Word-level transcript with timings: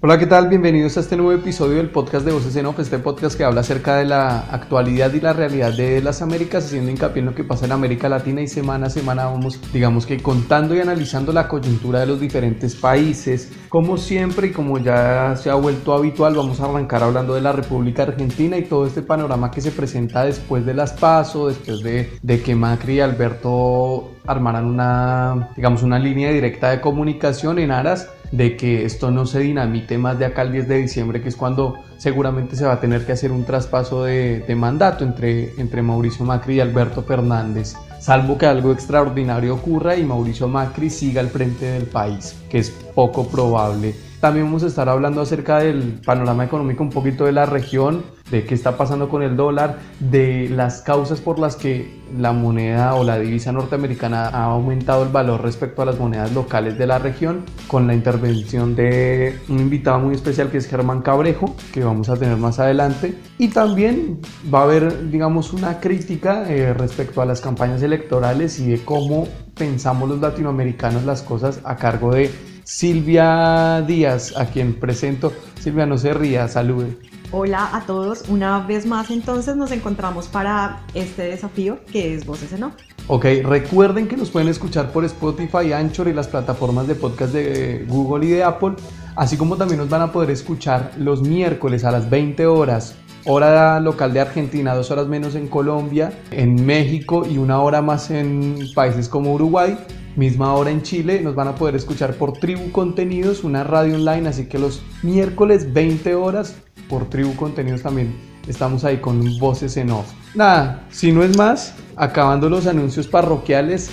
Hola, 0.00 0.16
¿qué 0.16 0.26
tal? 0.26 0.48
Bienvenidos 0.48 0.96
a 0.96 1.00
este 1.00 1.16
nuevo 1.16 1.32
episodio 1.32 1.78
del 1.78 1.90
podcast 1.90 2.24
de 2.24 2.30
Voces 2.30 2.54
en 2.54 2.66
Off, 2.66 2.78
este 2.78 3.00
podcast 3.00 3.36
que 3.36 3.42
habla 3.42 3.62
acerca 3.62 3.96
de 3.96 4.04
la 4.04 4.42
actualidad 4.42 5.12
y 5.12 5.20
la 5.20 5.32
realidad 5.32 5.72
de 5.72 6.00
las 6.00 6.22
Américas, 6.22 6.66
haciendo 6.66 6.92
hincapié 6.92 7.18
en 7.18 7.26
lo 7.26 7.34
que 7.34 7.42
pasa 7.42 7.66
en 7.66 7.72
América 7.72 8.08
Latina 8.08 8.40
y 8.40 8.46
semana 8.46 8.86
a 8.86 8.90
semana 8.90 9.24
vamos, 9.24 9.60
digamos 9.72 10.06
que 10.06 10.22
contando 10.22 10.76
y 10.76 10.78
analizando 10.78 11.32
la 11.32 11.48
coyuntura 11.48 11.98
de 11.98 12.06
los 12.06 12.20
diferentes 12.20 12.76
países. 12.76 13.52
Como 13.68 13.96
siempre 13.96 14.46
y 14.46 14.52
como 14.52 14.78
ya 14.78 15.34
se 15.34 15.50
ha 15.50 15.56
vuelto 15.56 15.92
habitual, 15.92 16.36
vamos 16.36 16.60
a 16.60 16.66
arrancar 16.66 17.02
hablando 17.02 17.34
de 17.34 17.40
la 17.40 17.50
República 17.50 18.04
Argentina 18.04 18.56
y 18.56 18.62
todo 18.66 18.86
este 18.86 19.02
panorama 19.02 19.50
que 19.50 19.60
se 19.60 19.72
presenta 19.72 20.24
después 20.24 20.64
de 20.64 20.74
las 20.74 20.92
PASO, 20.92 21.48
después 21.48 21.82
de, 21.82 22.42
que 22.44 22.54
Macri 22.54 22.94
y 22.94 23.00
Alberto 23.00 24.12
armaran 24.28 24.64
una, 24.66 25.48
digamos, 25.56 25.82
una 25.82 25.98
línea 25.98 26.30
directa 26.30 26.70
de 26.70 26.80
comunicación 26.80 27.58
en 27.58 27.72
aras 27.72 28.08
de 28.32 28.56
que 28.56 28.84
esto 28.84 29.10
no 29.10 29.26
se 29.26 29.40
dinamite 29.40 29.98
más 29.98 30.18
de 30.18 30.26
acá 30.26 30.42
al 30.42 30.52
10 30.52 30.68
de 30.68 30.78
diciembre, 30.78 31.22
que 31.22 31.28
es 31.28 31.36
cuando 31.36 31.76
seguramente 31.96 32.56
se 32.56 32.64
va 32.64 32.74
a 32.74 32.80
tener 32.80 33.04
que 33.06 33.12
hacer 33.12 33.32
un 33.32 33.44
traspaso 33.44 34.04
de, 34.04 34.44
mandato 34.56 35.04
entre, 35.04 35.52
entre 35.58 35.82
Mauricio 35.82 36.24
Macri 36.24 36.56
y 36.56 36.60
Alberto 36.60 37.02
Fernández, 37.02 37.74
salvo 38.00 38.38
que 38.38 38.46
algo 38.46 38.72
extraordinario 38.72 39.54
ocurra 39.54 39.96
y 39.96 40.04
Mauricio 40.04 40.48
Macri 40.48 40.90
siga 40.90 41.20
al 41.20 41.28
frente 41.28 41.66
del 41.66 41.86
país, 41.86 42.36
que 42.48 42.58
es 42.58 42.70
poco 42.70 43.28
probable. 43.28 43.94
También 44.20 44.46
vamos 44.46 44.64
a 44.64 44.66
estar 44.66 44.88
hablando 44.88 45.20
acerca 45.20 45.58
del 45.58 46.00
panorama 46.04 46.44
económico 46.44 46.82
un 46.82 46.90
poquito 46.90 47.24
de 47.24 47.30
la 47.30 47.46
región, 47.46 48.02
de 48.32 48.44
qué 48.44 48.54
está 48.54 48.76
pasando 48.76 49.08
con 49.08 49.22
el 49.22 49.36
dólar, 49.36 49.78
de 50.00 50.48
las 50.48 50.82
causas 50.82 51.20
por 51.20 51.38
las 51.38 51.54
que 51.54 51.98
la 52.16 52.32
moneda 52.32 52.94
o 52.96 53.04
la 53.04 53.16
divisa 53.18 53.52
norteamericana 53.52 54.28
ha 54.28 54.46
aumentado 54.46 55.04
el 55.04 55.10
valor 55.10 55.42
respecto 55.42 55.82
a 55.82 55.84
las 55.84 56.00
monedas 56.00 56.32
locales 56.32 56.76
de 56.78 56.88
la 56.88 56.98
región, 56.98 57.44
con 57.68 57.86
la 57.86 57.94
intervención 57.94 58.74
de 58.74 59.38
un 59.48 59.60
invitado 59.60 60.00
muy 60.00 60.16
especial 60.16 60.50
que 60.50 60.58
es 60.58 60.66
Germán 60.66 61.02
Cabrejo, 61.02 61.54
que 61.72 61.84
vamos 61.84 62.08
a 62.08 62.16
tener 62.16 62.36
más 62.38 62.58
adelante. 62.58 63.16
Y 63.38 63.48
también 63.48 64.18
va 64.52 64.60
a 64.60 64.64
haber, 64.64 65.10
digamos, 65.10 65.52
una 65.52 65.78
crítica 65.78 66.50
eh, 66.50 66.74
respecto 66.74 67.22
a 67.22 67.24
las 67.24 67.40
campañas 67.40 67.82
electorales 67.82 68.58
y 68.58 68.68
de 68.70 68.84
cómo 68.84 69.28
pensamos 69.54 70.08
los 70.08 70.20
latinoamericanos 70.20 71.04
las 71.04 71.22
cosas 71.22 71.60
a 71.62 71.76
cargo 71.76 72.12
de 72.12 72.30
Silvia 72.68 73.82
Díaz, 73.86 74.36
a 74.36 74.44
quien 74.44 74.74
presento. 74.74 75.32
Silvia, 75.58 75.86
no 75.86 75.96
se 75.96 76.12
ría, 76.12 76.46
salude. 76.48 76.98
Hola 77.32 77.70
a 77.74 77.86
todos, 77.86 78.28
una 78.28 78.60
vez 78.60 78.84
más 78.84 79.10
entonces 79.10 79.56
nos 79.56 79.72
encontramos 79.72 80.28
para 80.28 80.82
este 80.92 81.22
desafío 81.22 81.78
que 81.90 82.14
es 82.14 82.26
Voces 82.26 82.52
en 82.52 82.64
Off. 82.64 82.74
Ok, 83.06 83.24
recuerden 83.42 84.06
que 84.06 84.18
nos 84.18 84.28
pueden 84.28 84.50
escuchar 84.50 84.92
por 84.92 85.06
Spotify, 85.06 85.72
Anchor 85.72 86.08
y 86.08 86.12
las 86.12 86.28
plataformas 86.28 86.86
de 86.86 86.94
podcast 86.94 87.32
de 87.32 87.86
Google 87.88 88.26
y 88.26 88.30
de 88.32 88.44
Apple, 88.44 88.74
así 89.16 89.38
como 89.38 89.56
también 89.56 89.78
nos 89.78 89.88
van 89.88 90.02
a 90.02 90.12
poder 90.12 90.30
escuchar 90.30 90.92
los 90.98 91.22
miércoles 91.22 91.84
a 91.84 91.90
las 91.90 92.10
20 92.10 92.46
horas 92.46 92.96
hora 93.24 93.80
local 93.80 94.12
de 94.12 94.20
Argentina, 94.20 94.74
dos 94.74 94.90
horas 94.90 95.06
menos 95.06 95.34
en 95.34 95.48
Colombia, 95.48 96.12
en 96.30 96.66
México 96.66 97.26
y 97.28 97.38
una 97.38 97.60
hora 97.60 97.80
más 97.80 98.10
en 98.10 98.58
países 98.74 99.08
como 99.08 99.32
Uruguay 99.32 99.78
misma 100.18 100.52
hora 100.54 100.70
en 100.70 100.82
Chile, 100.82 101.20
nos 101.22 101.36
van 101.36 101.46
a 101.46 101.54
poder 101.54 101.76
escuchar 101.76 102.12
por 102.14 102.32
Tribu 102.32 102.72
Contenidos, 102.72 103.44
una 103.44 103.62
radio 103.62 103.94
online, 103.94 104.28
así 104.28 104.46
que 104.46 104.58
los 104.58 104.82
miércoles 105.02 105.72
20 105.72 106.16
horas 106.16 106.56
por 106.88 107.08
Tribu 107.08 107.36
Contenidos 107.36 107.82
también 107.82 108.16
estamos 108.48 108.84
ahí 108.84 108.98
con 108.98 109.38
voces 109.38 109.76
en 109.76 109.90
off. 109.90 110.10
Nada, 110.34 110.84
si 110.90 111.12
no 111.12 111.22
es 111.22 111.36
más, 111.36 111.72
acabando 111.94 112.50
los 112.50 112.66
anuncios 112.66 113.06
parroquiales, 113.06 113.90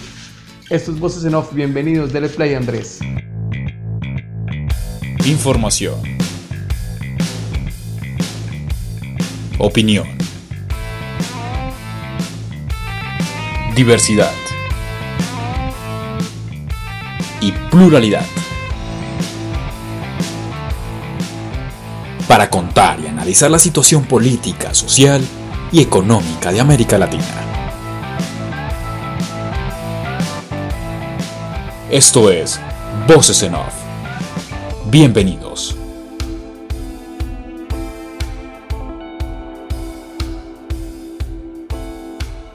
estos 0.71 0.99
voces 0.99 1.23
en 1.25 1.35
off, 1.35 1.53
bienvenidos, 1.53 2.11
dele 2.11 2.27
play 2.27 2.55
Andrés. 2.55 2.99
Información. 5.25 5.95
Opinión. 9.59 10.07
Diversidad 13.75 14.31
y 17.45 17.51
pluralidad. 17.51 18.25
Para 22.27 22.49
contar 22.49 22.99
y 22.99 23.07
analizar 23.07 23.51
la 23.51 23.59
situación 23.59 24.03
política, 24.05 24.73
social 24.73 25.23
y 25.71 25.79
económica 25.79 26.51
de 26.51 26.59
América 26.59 26.97
Latina. 26.97 27.23
Esto 31.91 32.31
es 32.31 32.59
Voces 33.07 33.43
en 33.43 33.53
Off. 33.53 33.73
Bienvenidos. 34.87 35.77